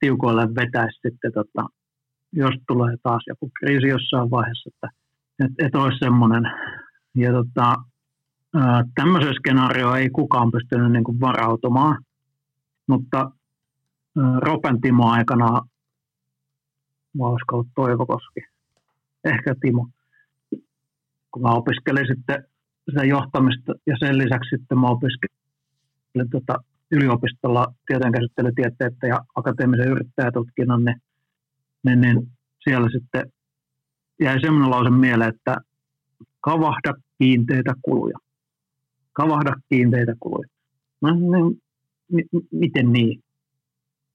[0.00, 1.68] tiukoille vetäisi sitten, tota,
[2.32, 4.88] jos tulee taas joku kriisi jossain vaiheessa, että
[5.44, 6.42] et, et olisi semmoinen.
[7.14, 7.74] Ja tota,
[8.94, 12.04] tämmöiseen skenaarioon ei kukaan pystynyt niin kuin varautumaan,
[12.88, 13.30] mutta
[14.40, 15.60] Ropen Timo aikana,
[17.18, 18.40] olisiko ollut Toivo Koski,
[19.24, 19.88] ehkä Timo,
[21.30, 22.44] kun mä opiskelin sitten
[22.90, 25.37] sitä johtamista ja sen lisäksi sitten mä opiskelin
[26.30, 26.54] tota
[26.90, 30.96] yliopistolla tieteenkäsittelytieteettä ja akateemisen yrittäjätutkinnon, niin,
[31.84, 32.28] niin, niin
[32.64, 33.32] siellä sitten
[34.20, 35.56] jäi semmoinen lause mieleen, että
[36.40, 38.18] kavahda kiinteitä kuluja.
[39.12, 40.48] Kavahda kiinteitä kuluja.
[41.00, 41.62] No, niin,
[42.12, 43.22] m- miten niin?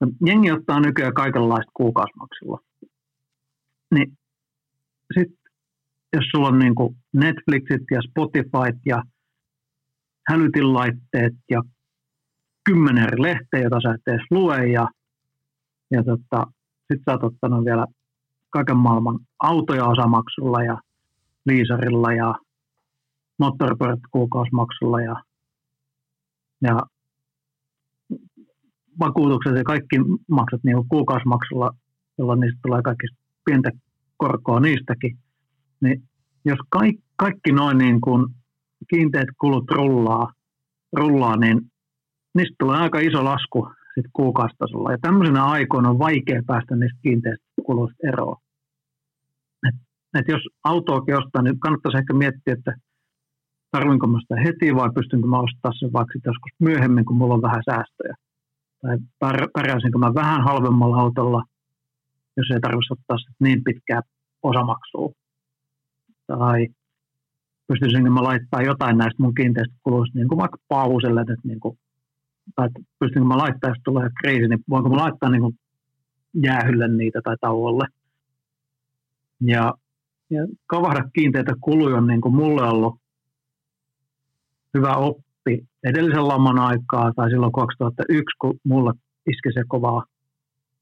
[0.01, 2.59] No, jengi ottaa nykyään kaikenlaista kuukausimaksulla.
[3.95, 4.17] Niin
[5.17, 5.43] sitten
[6.13, 6.75] jos sulla on niin
[7.13, 9.03] Netflixit ja Spotifyt ja
[10.27, 11.61] hälytinlaitteet ja
[12.65, 14.87] kymmenen eri lehteä, jota sä et edes lue ja,
[15.91, 16.47] ja tota,
[16.79, 17.85] sitten sä oot ottanut vielä
[18.49, 20.77] kaiken maailman autoja osamaksulla ja
[21.45, 22.35] liisarilla ja
[23.39, 25.15] moottoripyörät kuukausimaksulla ja,
[26.61, 26.79] ja
[28.99, 29.95] vakuutukset ja kaikki
[30.27, 31.71] maksat niin kuukausimaksulla,
[32.17, 33.07] jolloin niistä tulee kaikki
[33.45, 33.71] pientä
[34.17, 35.17] korkoa niistäkin,
[35.81, 36.03] niin
[36.45, 38.25] jos kaikki, kaikki noin niin kuin
[38.89, 40.33] kiinteät kulut rullaa,
[40.93, 41.61] rullaa, niin
[42.33, 44.91] niistä tulee aika iso lasku sit kuukaustasolla.
[44.91, 48.37] Ja tämmöisenä aikoina on vaikea päästä niistä kiinteistä kuluista eroon.
[49.67, 49.75] Et
[50.19, 52.75] että jos autoakin ostaa, niin kannattaisi ehkä miettiä, että
[53.71, 57.41] tarvinko mä sitä heti vai pystynkö mä ostaa sen vaikka joskus myöhemmin, kun mulla on
[57.41, 58.15] vähän säästöjä.
[58.81, 58.97] Tai
[59.53, 61.43] pärjäisinkö mä vähän halvemmalla autolla,
[62.37, 64.01] jos ei tarvitsisi ottaa niin pitkää
[64.43, 65.11] osamaksua.
[66.27, 66.67] Tai
[67.67, 71.77] pystyisinkö mä laittaa jotain näistä mun kiinteistökuluista niin kuin vaikka pauselle, että niin kuin,
[72.55, 72.69] tai
[72.99, 75.59] pystynkö mä laittaa, jos tulee kriisi, niin voinko mä laittaa niin kuin
[76.33, 77.85] jäähylle niitä tai tauolle.
[79.41, 79.73] Ja,
[80.29, 82.95] ja kavahda kiinteitä kuluja on niin kuin mulle ollut
[84.73, 88.93] hyvä oppi edellisen laman aikaa tai silloin 2001, kun mulla
[89.29, 90.03] iski se kovaa.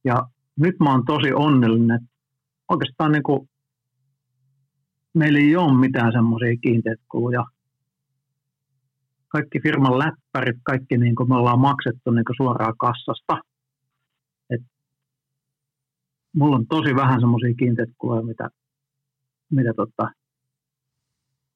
[0.04, 0.28] Ja
[0.60, 2.16] nyt mä oon tosi onnellinen, että
[2.70, 3.50] oikeastaan niin kuin
[5.14, 7.46] meillä ei ole mitään semmoisia kiinteitä kuluja.
[9.32, 13.42] Kaikki firman läppärit, kaikki niin kuin me ollaan maksettu niin kuin suoraan kassasta.
[14.50, 14.62] Et
[16.36, 18.50] mulla on tosi vähän semmoisia kiinteitä kuluja, mitä,
[19.52, 20.12] mitä tota,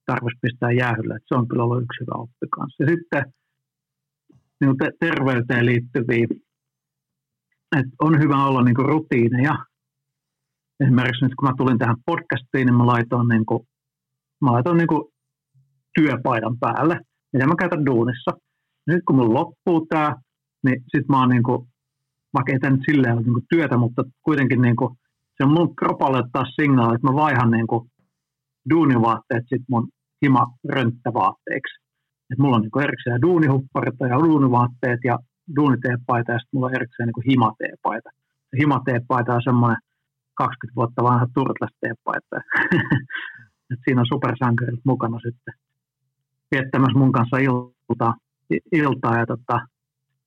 [0.06, 1.16] tarvitsisi pistää jäähylle.
[1.16, 2.84] Et se on kyllä ollut yksi hyvä oppi kanssa.
[2.84, 3.34] Ja sitten
[4.62, 6.28] niin te- terveyteen liittyviä,
[7.78, 9.56] että on hyvä olla niin kuin rutiineja.
[10.80, 13.68] Esimerkiksi nyt kun mä tulin tähän podcastiin, niin mä laitoin, niin kuin,
[14.42, 15.04] mä laitoin niin kuin
[15.96, 17.00] työpaidan päälle,
[17.36, 18.32] mitä mä käytän duunissa.
[18.88, 20.16] Nyt kun mun loppuu tämä,
[20.66, 21.68] niin sit mä oon niin kuin,
[22.34, 24.90] vaikka ei tämä nyt silleen niin kuin työtä, mutta kuitenkin niin kuin,
[25.38, 27.90] se on mun kropalle taas signaali, että mä vaihan niin kuin
[28.70, 29.88] duunivaatteet sit mun
[30.24, 31.76] hima rönttävaatteeksi.
[32.32, 35.20] Et mulla on niin erikseen duunihupparit ja duunivaatteet ja
[35.56, 38.10] duuniteepaita ja sitten mulla on erikseen niin himateepaita.
[38.50, 39.78] Se himateepaita on semmoinen
[40.38, 42.36] 20 vuotta vanha turtles-teepaita.
[43.72, 45.54] Et siinä on supersankarit mukana sitten
[46.52, 48.14] viettämässä mun kanssa iltaa,
[48.72, 49.60] iltaa ja tota,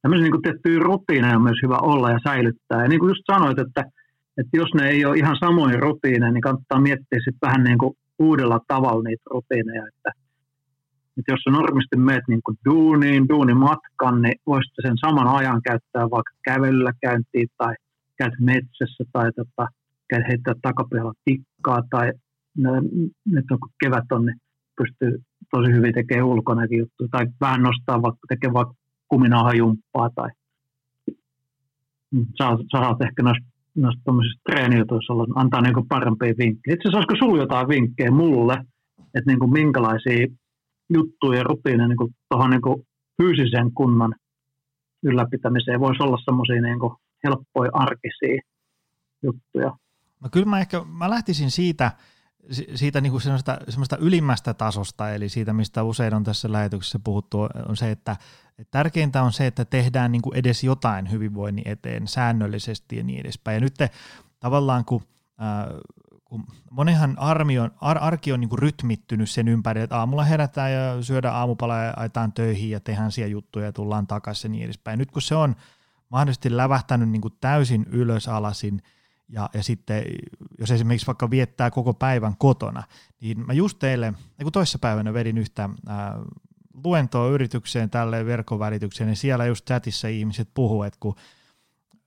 [0.02, 2.82] tämmöisiä niin tiettyjä rutiineja on myös hyvä olla ja säilyttää.
[2.82, 3.84] Ja niin kuin just sanoit, että,
[4.38, 7.94] että jos ne ei ole ihan samoja rutiineja, niin kannattaa miettiä sitten vähän niin kuin
[8.18, 10.10] uudella tavalla niitä rutiineja, että,
[11.18, 16.10] että jos sä normisti meet niin kuin duuniin, duunimatkan, niin voisit sen saman ajan käyttää
[16.10, 17.74] vaikka kävelyllä käyntiin tai
[18.18, 19.66] käyt metsässä tai tota,
[20.08, 22.12] käyt heittää takapihalla tikkaa tai
[23.26, 24.40] nyt kun kevät on, niin
[24.76, 28.74] pystyy tosi hyvin tekemään ulkonakin juttuja tai vähän nostaa vaikka tekee vaikka
[29.08, 30.30] kuminahajumppaa tai
[32.38, 36.74] sä, sä saat ehkä noista noista tuommoisista treenijutuissa antaa niin parempia vinkkejä.
[36.74, 38.54] Itse asiassa olisiko sinulla jotain vinkkejä mulle,
[38.98, 40.26] että niin kuin minkälaisia
[40.90, 42.86] juttuja ja rutiineja niin tuohon niin
[43.22, 44.14] fyysisen kunnan
[45.02, 46.78] ylläpitämiseen voisi olla semmoisia niin
[47.24, 48.42] helppoja arkisia
[49.22, 49.76] juttuja?
[50.22, 51.92] No kyllä mä ehkä, mä lähtisin siitä,
[52.74, 57.40] siitä niin kuin semmoista, semmoista ylimmästä tasosta, eli siitä, mistä usein on tässä lähetyksessä puhuttu,
[57.68, 58.16] on se, että,
[58.58, 63.20] että tärkeintä on se, että tehdään niin kuin edes jotain hyvinvoinnin eteen säännöllisesti ja niin
[63.20, 63.54] edespäin.
[63.54, 63.90] Ja nyt te,
[64.40, 65.02] tavallaan kun,
[65.42, 65.80] äh,
[66.24, 70.72] kun monenhan armi on, ar, arki on niin kuin rytmittynyt sen ympäri, että aamulla herätään
[70.72, 74.64] ja syödään aamupala ja ajetaan töihin ja tehdään siellä juttuja ja tullaan takaisin ja niin
[74.64, 74.92] edespäin.
[74.92, 75.56] Ja nyt kun se on
[76.08, 78.82] mahdollisesti lävähtänyt niin kuin täysin ylös alasin–
[79.28, 80.04] ja, ja sitten
[80.58, 82.82] jos esimerkiksi vaikka viettää koko päivän kotona,
[83.20, 86.18] niin mä just teille, kun toissa päivänä vedin yhtä ää,
[86.84, 91.14] luentoa yritykseen tälle verkkovälitykseen, niin siellä just chatissa ihmiset puhuu, että kun,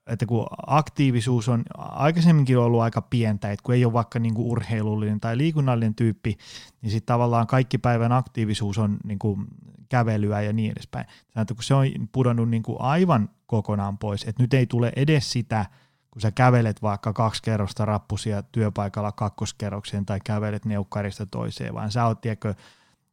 [0.06, 4.46] että kun aktiivisuus on aikaisemminkin ollut aika pientä, että kun ei ole vaikka niin kuin
[4.46, 6.36] urheilullinen tai liikunnallinen tyyppi,
[6.82, 9.46] niin sitten tavallaan kaikki päivän aktiivisuus on niin kuin
[9.88, 11.06] kävelyä ja niin edespäin.
[11.36, 15.32] Että kun se on pudonnut niin kuin aivan kokonaan pois, että nyt ei tule edes
[15.32, 15.66] sitä–
[16.12, 22.06] kun sä kävelet vaikka kaksi kerrosta rappusia työpaikalla kakkoskerrokseen tai kävelet neukkarista toiseen, vaan sä
[22.06, 22.54] oot tiedätkö,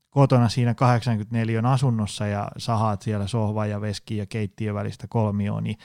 [0.09, 5.77] kotona siinä 84 asunnossa ja sahaat siellä sohva ja veski ja keittiön välistä kolmioon, niin,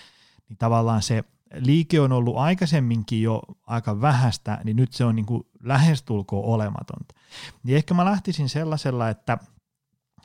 [0.48, 5.26] niin tavallaan se liike on ollut aikaisemminkin jo aika vähäistä, niin nyt se on niin
[5.26, 7.14] kuin lähestulkoon olematonta.
[7.62, 9.38] Niin ehkä mä lähtisin sellaisella, että,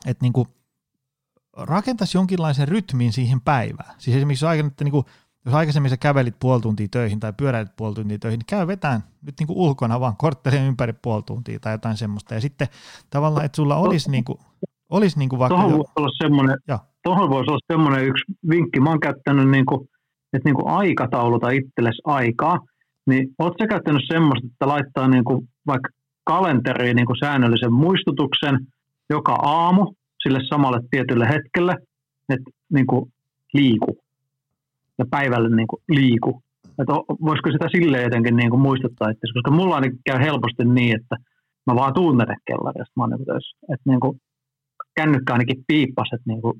[0.06, 0.48] että niin kuin
[1.56, 3.94] rakentaisi jonkinlaisen rytmin siihen päivään.
[3.98, 5.06] Siis esimerkiksi aikana, että niin kuin
[5.44, 9.00] jos aikaisemmin sä kävelit puoli tuntia töihin tai pyöräilit puoli tuntia töihin, niin käy vetään
[9.26, 12.34] nyt niin kuin ulkona vaan korttelin ympäri puoli tuntia tai jotain semmoista.
[12.34, 12.68] Ja sitten
[13.10, 14.38] tavallaan, että sulla olisi, niin kuin,
[14.90, 15.56] olisi niin kuin vaikka...
[15.56, 16.56] Tuohon voisi olla semmoinen,
[17.04, 18.80] tuohon voisi olla semmoinen yksi vinkki.
[18.80, 19.88] Mä oon käyttänyt, niin kuin,
[20.32, 22.58] että niin kuin aikatauluta itsellesi aikaa.
[23.06, 25.88] Niin oot sä käyttänyt semmoista, että laittaa niin kuin vaikka
[26.24, 28.58] kalenteriin niin kuin säännöllisen muistutuksen
[29.10, 31.76] joka aamu sille samalle tietylle hetkelle,
[32.28, 33.12] että niin kuin
[33.52, 33.99] liiku
[35.00, 36.42] ja päivällä niin kuin liiku.
[36.78, 36.92] Että
[37.28, 41.16] voisiko sitä silleen jotenkin niin kuin muistuttaa itse, koska mulla ainakin käy helposti niin, että
[41.66, 43.56] mä vaan tuun tänne kellarista, mä oon niin töissä.
[43.72, 44.20] Että niin kuin
[44.96, 46.54] kännykkä ainakin piippas, että niin kuin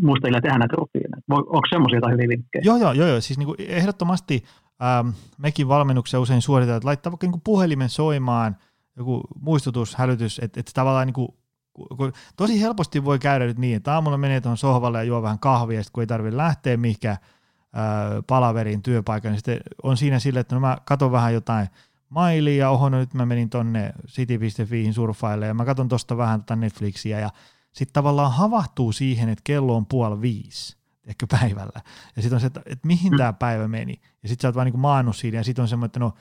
[0.00, 1.22] muista tehdä näitä rutiineja.
[1.30, 2.62] Onko semmoisia jotain hyviä vinkkejä?
[2.64, 3.20] Joo, joo, joo, joo.
[3.20, 4.44] siis niin kuin ehdottomasti
[4.82, 5.08] ähm,
[5.38, 8.56] mekin valmennuksia usein suoritetaan, että laittaa vaikka niin kuin puhelimen soimaan
[8.96, 11.28] joku muistutus, hälytys, että, että tavallaan niin kuin,
[12.36, 15.82] tosi helposti voi käydä nyt niin, että aamulla menee tuon sohvalle ja juo vähän kahvia,
[15.82, 17.16] sitten kun ei tarvitse lähteä mihinkään
[18.26, 21.68] palaveriin työpaikan, niin sitten on siinä sille, että no mä katson vähän jotain
[22.08, 26.40] mailia ja oho, no nyt mä menin tonne city.fiihin surfaille ja mä katson tosta vähän
[26.40, 27.30] tätä Netflixiä ja
[27.72, 31.80] sitten tavallaan havahtuu siihen, että kello on puoli viisi ehkä päivällä.
[32.16, 33.18] Ja sitten on se, että, että mihin mm.
[33.18, 34.00] tämä päivä meni.
[34.22, 36.14] Ja sitten sä oot vaan niin maannut siinä ja sitten on semmoinen, että no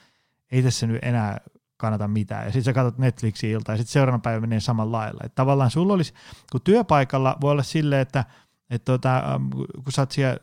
[0.51, 1.37] ei tässä nyt enää
[1.77, 2.45] kannata mitään.
[2.45, 5.21] Ja sitten sä katsot Netflixin ilta ja sitten seuraavana päivä menee samalla lailla.
[5.23, 6.13] Että tavallaan sulla olisi,
[6.51, 8.25] kun työpaikalla voi olla silleen, että,
[8.69, 9.39] että tota,
[9.83, 10.37] kun sä oot siellä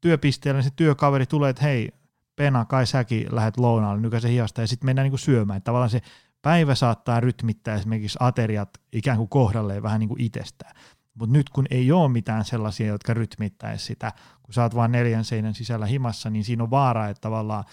[0.00, 1.92] työpisteellä, niin se työkaveri tulee, että hei,
[2.36, 5.56] Pena, kai säkin lähdet lounaalle, nykäisen hiasta, ja sitten mennään niin kuin syömään.
[5.56, 6.00] Että tavallaan se
[6.42, 10.76] päivä saattaa rytmittää esimerkiksi ateriat ikään kuin kohdalleen vähän niin kuin itsestään.
[11.14, 15.24] Mutta nyt kun ei ole mitään sellaisia, jotka rytmittäisi sitä, kun sä oot vaan neljän
[15.24, 17.64] seinän sisällä himassa, niin siinä on vaara, että tavallaan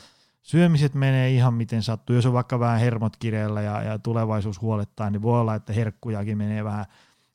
[0.42, 2.16] syömiset menee ihan miten sattuu.
[2.16, 6.38] Jos on vaikka vähän hermot kireellä ja, ja tulevaisuus huolettaa, niin voi olla, että herkkujakin
[6.38, 6.86] menee vähän,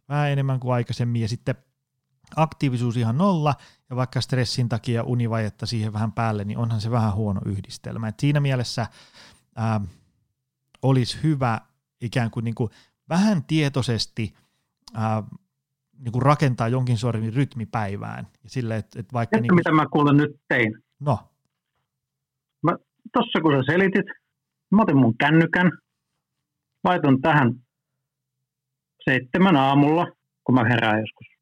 [0.09, 1.23] vähän enemmän kuin aikaisemmin.
[1.23, 1.55] Ja sitten
[2.37, 3.55] aktiivisuus ihan nolla,
[3.91, 8.09] ja vaikka stressin takia univajetta siihen vähän päälle, niin onhan se vähän huono yhdistelmä.
[8.09, 8.87] Et siinä mielessä
[9.57, 9.81] ää,
[10.83, 11.61] olisi hyvä
[12.01, 12.71] ikään kuin, niin kuin
[13.09, 14.35] vähän tietoisesti
[14.95, 15.23] ää,
[15.99, 18.27] niin kuin rakentaa jonkin sortin rytmipäivään.
[18.45, 19.57] Ja sille, että, että vaikka niin kuin...
[19.57, 20.83] mitä mä kuulen nyt tein?
[21.01, 21.19] No.
[22.63, 22.73] Mä,
[23.13, 24.07] tossa kun sä selitit,
[24.73, 25.73] mä otin mun kännykän,
[26.85, 27.55] laitan tähän
[29.05, 30.07] seitsemän aamulla,
[30.45, 31.38] kun mä herään joskus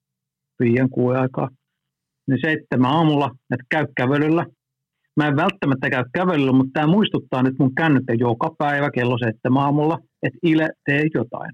[0.61, 1.49] viien kuuden aikaa,
[2.27, 4.47] niin seitsemän aamulla, että käy kävelyllä.
[5.17, 9.63] Mä en välttämättä käy kävelyllä, mutta tämä muistuttaa nyt mun kännykkä joka päivä kello seitsemän
[9.63, 11.53] aamulla, että Ile, tee jotain.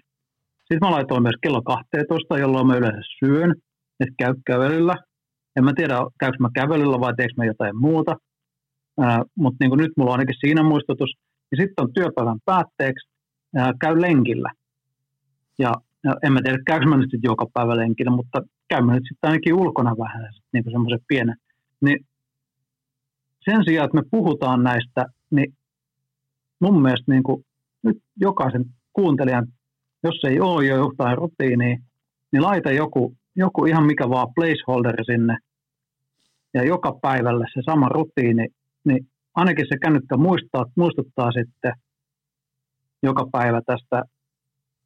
[0.59, 3.55] Sitten mä laitoin myös kello 12, jolloin mä yleensä syön,
[4.01, 4.95] että käy kävelyllä.
[5.57, 8.17] En mä tiedä, käykö mä kävelyllä vai teekö mä jotain muuta.
[9.37, 11.11] Mutta niin nyt mulla on ainakin siinä muistutus.
[11.51, 13.09] Ja sitten on työpäivän päätteeksi,
[13.57, 14.51] ää, käy lenkillä.
[15.59, 15.73] Ja,
[16.05, 18.43] ja en mä tiedä, käykö mä nyt joka päivä lenkillä, mutta
[18.73, 21.37] käymme nyt sitten ainakin ulkona vähän niin kuin semmoisen pienen.
[21.81, 21.99] Niin
[23.45, 25.55] sen sijaan, että me puhutaan näistä, niin
[26.61, 27.45] mun mielestä niin kuin
[27.83, 29.47] nyt jokaisen kuuntelijan,
[30.03, 31.77] jos ei ole jo jotain rutiinia,
[32.33, 35.37] niin laita joku, joku ihan mikä vaan placeholder sinne
[36.55, 38.47] ja joka päivälle se sama rutiini,
[38.85, 41.73] niin ainakin se kännykkä muistaa, muistuttaa sitten
[43.03, 44.03] joka päivä tästä,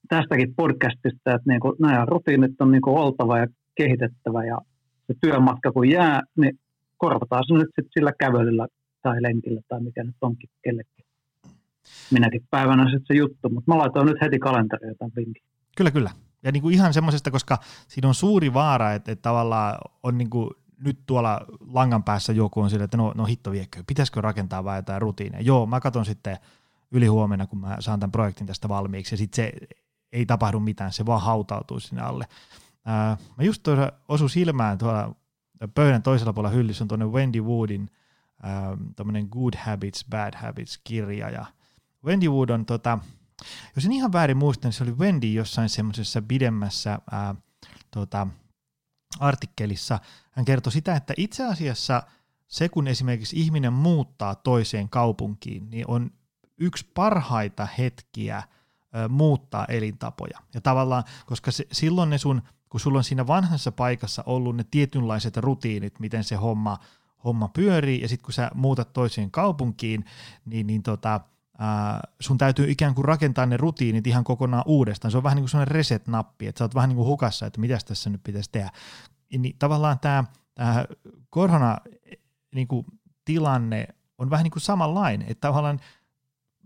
[0.08, 3.46] tästäkin podcastista, että niin kuin, nämä rutiinit on niin kuin oltava ja
[3.76, 4.58] kehitettävä ja
[5.06, 6.58] se työmatka kun jää, niin
[6.96, 8.66] korvataan se nyt sit sillä kävelyllä
[9.02, 11.04] tai lenkillä tai mikä nyt onkin kellekin.
[12.10, 15.42] Minäkin päivänä sitten se juttu, mutta mä laitoin nyt heti kalenteriin jotain vinkin.
[15.76, 16.10] Kyllä, kyllä.
[16.42, 17.58] Ja niin kuin ihan semmoisesta, koska
[17.88, 20.50] siinä on suuri vaara, että, että tavallaan on niin kuin
[20.84, 21.40] nyt tuolla
[21.72, 25.42] langan päässä joku on sille, että no, no hitto viekö, pitäisikö rakentaa vai jotain rutiineja.
[25.42, 26.36] Joo, mä katson sitten
[26.90, 29.52] yli huomenna, kun mä saan tämän projektin tästä valmiiksi, ja sitten se
[30.12, 32.24] ei tapahdu mitään, se vaan hautautuu sinne alle.
[33.36, 35.14] Mä just tuossa osu silmään tuolla
[35.74, 37.90] pöydän toisella puolella hyllyssä on tuonne Wendy Woodin
[38.96, 41.46] tämmöinen Good Habits, Bad Habits-kirja, ja
[42.04, 42.98] Wendy Wood on tota,
[43.76, 47.34] jos en ihan väärin muista, niin se oli Wendy jossain semmoisessa pidemmässä ää,
[47.90, 48.26] tota,
[49.20, 49.98] artikkelissa.
[50.30, 52.02] Hän kertoi sitä, että itse asiassa
[52.46, 56.10] se, kun esimerkiksi ihminen muuttaa toiseen kaupunkiin, niin on
[56.58, 58.42] yksi parhaita hetkiä
[59.08, 60.38] muuttaa elintapoja.
[60.54, 62.42] Ja tavallaan, koska se, silloin ne sun
[62.76, 66.78] kun sulla on siinä vanhassa paikassa ollut ne tietynlaiset rutiinit, miten se homma,
[67.24, 70.04] homma pyörii, ja sitten kun sä muutat toiseen kaupunkiin,
[70.44, 71.20] niin, niin tota,
[71.58, 75.12] ää, sun täytyy ikään kuin rakentaa ne rutiinit ihan kokonaan uudestaan.
[75.12, 77.60] Se on vähän niin kuin sellainen reset-nappi, että sä oot vähän niin kuin hukassa, että
[77.60, 78.70] mitä tässä nyt pitäisi tehdä.
[79.38, 80.24] Niin tavallaan tämä,
[81.30, 81.78] korona
[82.54, 82.86] niin kuin
[83.24, 85.80] tilanne on vähän niin kuin samanlainen, että tavallaan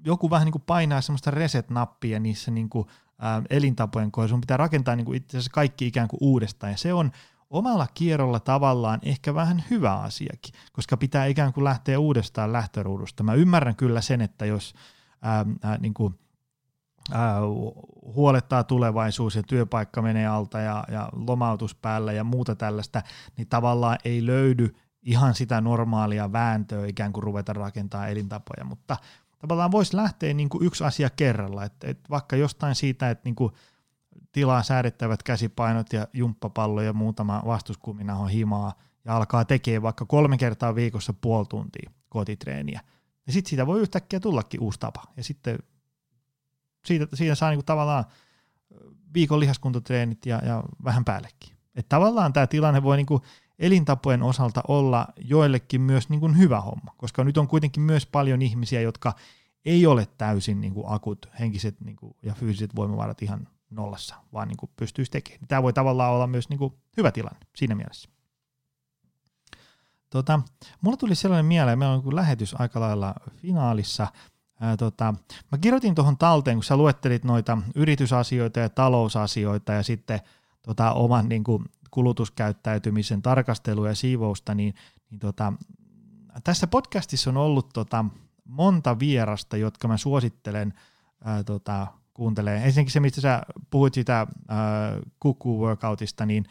[0.04, 2.86] joku vähän niin kuin painaa semmoista reset-nappia niissä niin kuin
[3.20, 4.30] ää, elintapojen kohdalla.
[4.30, 7.10] Sun pitää rakentaa niin kuin itse asiassa kaikki ikään kuin uudestaan, ja se on
[7.50, 13.22] omalla kierrolla tavallaan ehkä vähän hyvä asiakin, koska pitää ikään kuin lähteä uudestaan lähtöruudusta.
[13.22, 14.74] Mä ymmärrän kyllä sen, että jos
[15.22, 16.18] ää, ää, niin kuin,
[17.12, 17.40] ää,
[18.14, 23.02] huolettaa tulevaisuus ja työpaikka menee alta ja, ja lomautus päällä ja muuta tällaista,
[23.36, 28.96] niin tavallaan ei löydy ihan sitä normaalia vääntöä ikään kuin ruveta rakentaa elintapoja, mutta
[29.40, 33.34] tavallaan voisi lähteä niin kuin yksi asia kerralla, että, että vaikka jostain siitä, että niin
[33.34, 33.52] kuin
[34.32, 38.74] tilaa säädettävät käsipainot ja jumppapallo ja muutama vastuskuminaho himaa
[39.04, 42.80] ja alkaa tekemään vaikka kolme kertaa viikossa puoli tuntia kotitreeniä.
[43.26, 45.02] Ja sitten siitä voi yhtäkkiä tullakin uusi tapa.
[45.16, 45.58] Ja sitten
[46.84, 48.04] siitä, siitä saa niinku tavallaan
[49.14, 51.56] viikon lihaskuntotreenit ja, ja vähän päällekin.
[51.74, 53.20] Et tavallaan tämä tilanne voi niinku
[53.60, 58.42] elintapojen osalta olla joillekin myös niin kuin hyvä homma, koska nyt on kuitenkin myös paljon
[58.42, 59.12] ihmisiä, jotka
[59.64, 64.48] ei ole täysin niin kuin akut henkiset niin kuin, ja fyysiset voimavarat ihan nollassa, vaan
[64.48, 65.48] niin kuin pystyisi tekemään.
[65.48, 68.08] Tämä voi tavallaan olla myös niin kuin hyvä tilanne siinä mielessä.
[70.10, 70.40] Tota,
[70.80, 74.06] mulla tuli sellainen mieleen, meillä on lähetys aika lailla finaalissa.
[74.60, 75.14] Ää, tota,
[75.52, 80.20] mä kirjoitin tuohon talteen, kun sä luettelit noita yritysasioita ja talousasioita ja sitten
[80.62, 84.74] tota, oman niin kuin, kulutuskäyttäytymisen tarkastelua ja siivousta, niin,
[85.10, 85.52] niin tota,
[86.44, 88.04] tässä podcastissa on ollut tota,
[88.44, 90.74] monta vierasta, jotka mä suosittelen
[91.24, 92.64] ää, tota, kuuntelee.
[92.64, 94.98] Ensinnäkin se, mistä sä puhuit sitä ää,
[95.46, 96.44] workoutista, niin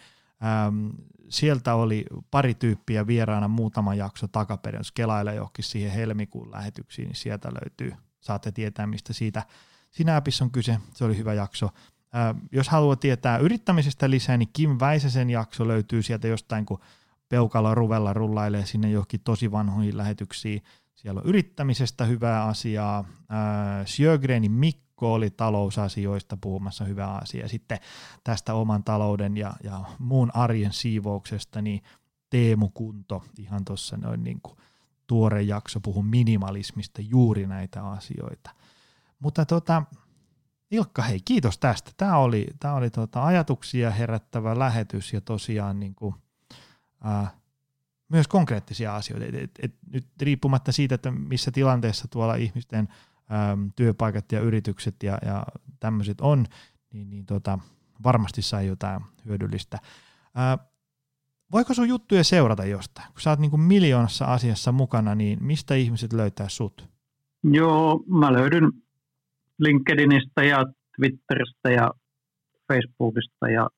[0.67, 0.91] äm,
[1.29, 7.15] sieltä oli pari tyyppiä vieraana muutama jakso takaperin, jos kelailee johonkin siihen helmikuun lähetyksiin, niin
[7.15, 9.43] sieltä löytyy, saatte tietää, mistä siitä
[9.91, 11.69] siinä on kyse, se oli hyvä jakso.
[12.13, 16.79] Ää, jos haluaa tietää yrittämisestä lisää, niin Kim Väisäsen jakso löytyy sieltä jostain, kun
[17.29, 20.63] peukalo ruvella rullailee sinne johonkin tosi vanhoihin lähetyksiin.
[20.95, 23.05] Siellä on yrittämisestä hyvää asiaa.
[23.85, 27.47] Sjögrenin Mikko oli talousasioista puhumassa hyvää asiaa.
[27.47, 27.79] Sitten
[28.23, 31.81] tästä oman talouden ja, ja muun arjen siivouksesta, niin
[32.29, 34.57] Teemu Kunto ihan tuossa noin niin kuin
[35.07, 38.49] tuore jakso puhun minimalismista, juuri näitä asioita.
[39.19, 39.83] Mutta tota,
[40.71, 41.91] Ilkka, hei, kiitos tästä.
[41.97, 46.15] Tämä oli, tämä oli tota ajatuksia herättävä lähetys ja tosiaan niin kuin,
[47.03, 47.31] ää,
[48.09, 49.25] myös konkreettisia asioita.
[49.25, 52.87] Et, et, et nyt riippumatta siitä, että missä tilanteessa tuolla ihmisten
[53.51, 55.45] äm, työpaikat ja yritykset ja, ja
[55.79, 56.45] tämmöiset on,
[56.93, 57.59] niin, niin tota,
[58.03, 59.77] varmasti sai jotain hyödyllistä.
[60.35, 60.57] Ää,
[61.51, 63.07] voiko sun juttuja seurata jostain?
[63.11, 66.89] Kun sä oot niin kuin miljoonassa asiassa mukana, niin mistä ihmiset löytää sut?
[67.43, 68.71] Joo, mä löydyn
[69.59, 71.91] LinkedInistä ja Twitteristä ja
[72.67, 73.69] Facebookista ja,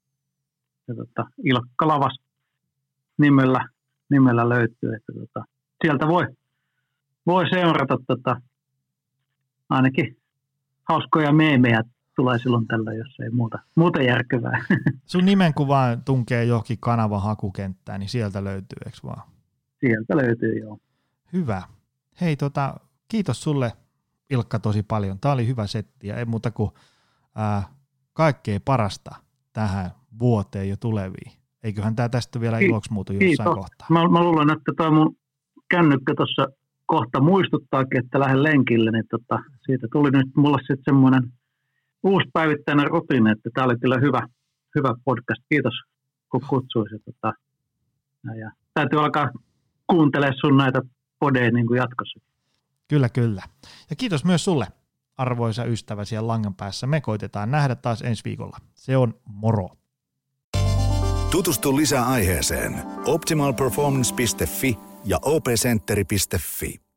[0.87, 2.19] ja tota, Ilkka Lavas
[3.17, 3.67] nimellä,
[4.09, 4.93] nimellä löytyy.
[4.93, 5.45] Että tota,
[5.83, 6.27] sieltä voi,
[7.25, 8.41] voi seurata tota,
[9.69, 10.17] ainakin
[10.89, 11.83] hauskoja meemejä
[12.15, 14.65] tulee silloin tällä, jos ei muuta, muuta järkevää.
[15.05, 19.21] Sun nimenkuvaan tunkee johonkin kanavan hakukenttään, niin sieltä löytyy, eikö vaan?
[19.79, 20.79] Sieltä löytyy, joo.
[21.33, 21.61] Hyvä.
[22.21, 23.71] Hei, tota, kiitos sulle
[24.31, 25.19] Ilkka tosi paljon.
[25.19, 26.71] Tämä oli hyvä setti ja ei muuta kuin
[27.35, 27.63] ää,
[28.13, 29.15] kaikkea parasta
[29.53, 31.31] tähän vuoteen jo tuleviin.
[31.63, 33.55] Eiköhän tämä tästä vielä iloksi muutu jossain Kiitos.
[33.55, 33.87] kohtaa.
[33.89, 35.15] Mä, mä luulen, että tuo mun
[35.69, 36.47] kännykkä tuossa
[36.85, 41.23] kohta muistuttaakin, että lähden lenkille, niin tota, siitä tuli nyt mulle sitten semmoinen
[42.03, 44.27] uusi päivittäinen rutiini, että tämä oli kyllä hyvä,
[44.75, 45.41] hyvä podcast.
[45.49, 45.73] Kiitos,
[46.31, 47.01] kun kutsuisit.
[47.05, 47.33] Tota,
[48.39, 49.29] ja täytyy alkaa
[49.87, 50.81] kuuntelemaan sun näitä
[51.19, 52.19] podeja niin kuin jatkossa.
[52.91, 53.43] Kyllä, kyllä.
[53.89, 54.67] Ja kiitos myös sulle,
[55.17, 56.87] arvoisa ystävä siellä langan päässä.
[56.87, 58.57] Me koitetaan nähdä taas ensi viikolla.
[58.73, 59.69] Se on moro.
[61.29, 66.90] Tutustu lisää aiheeseen optimalperformance.fi ja opcenteri.fi.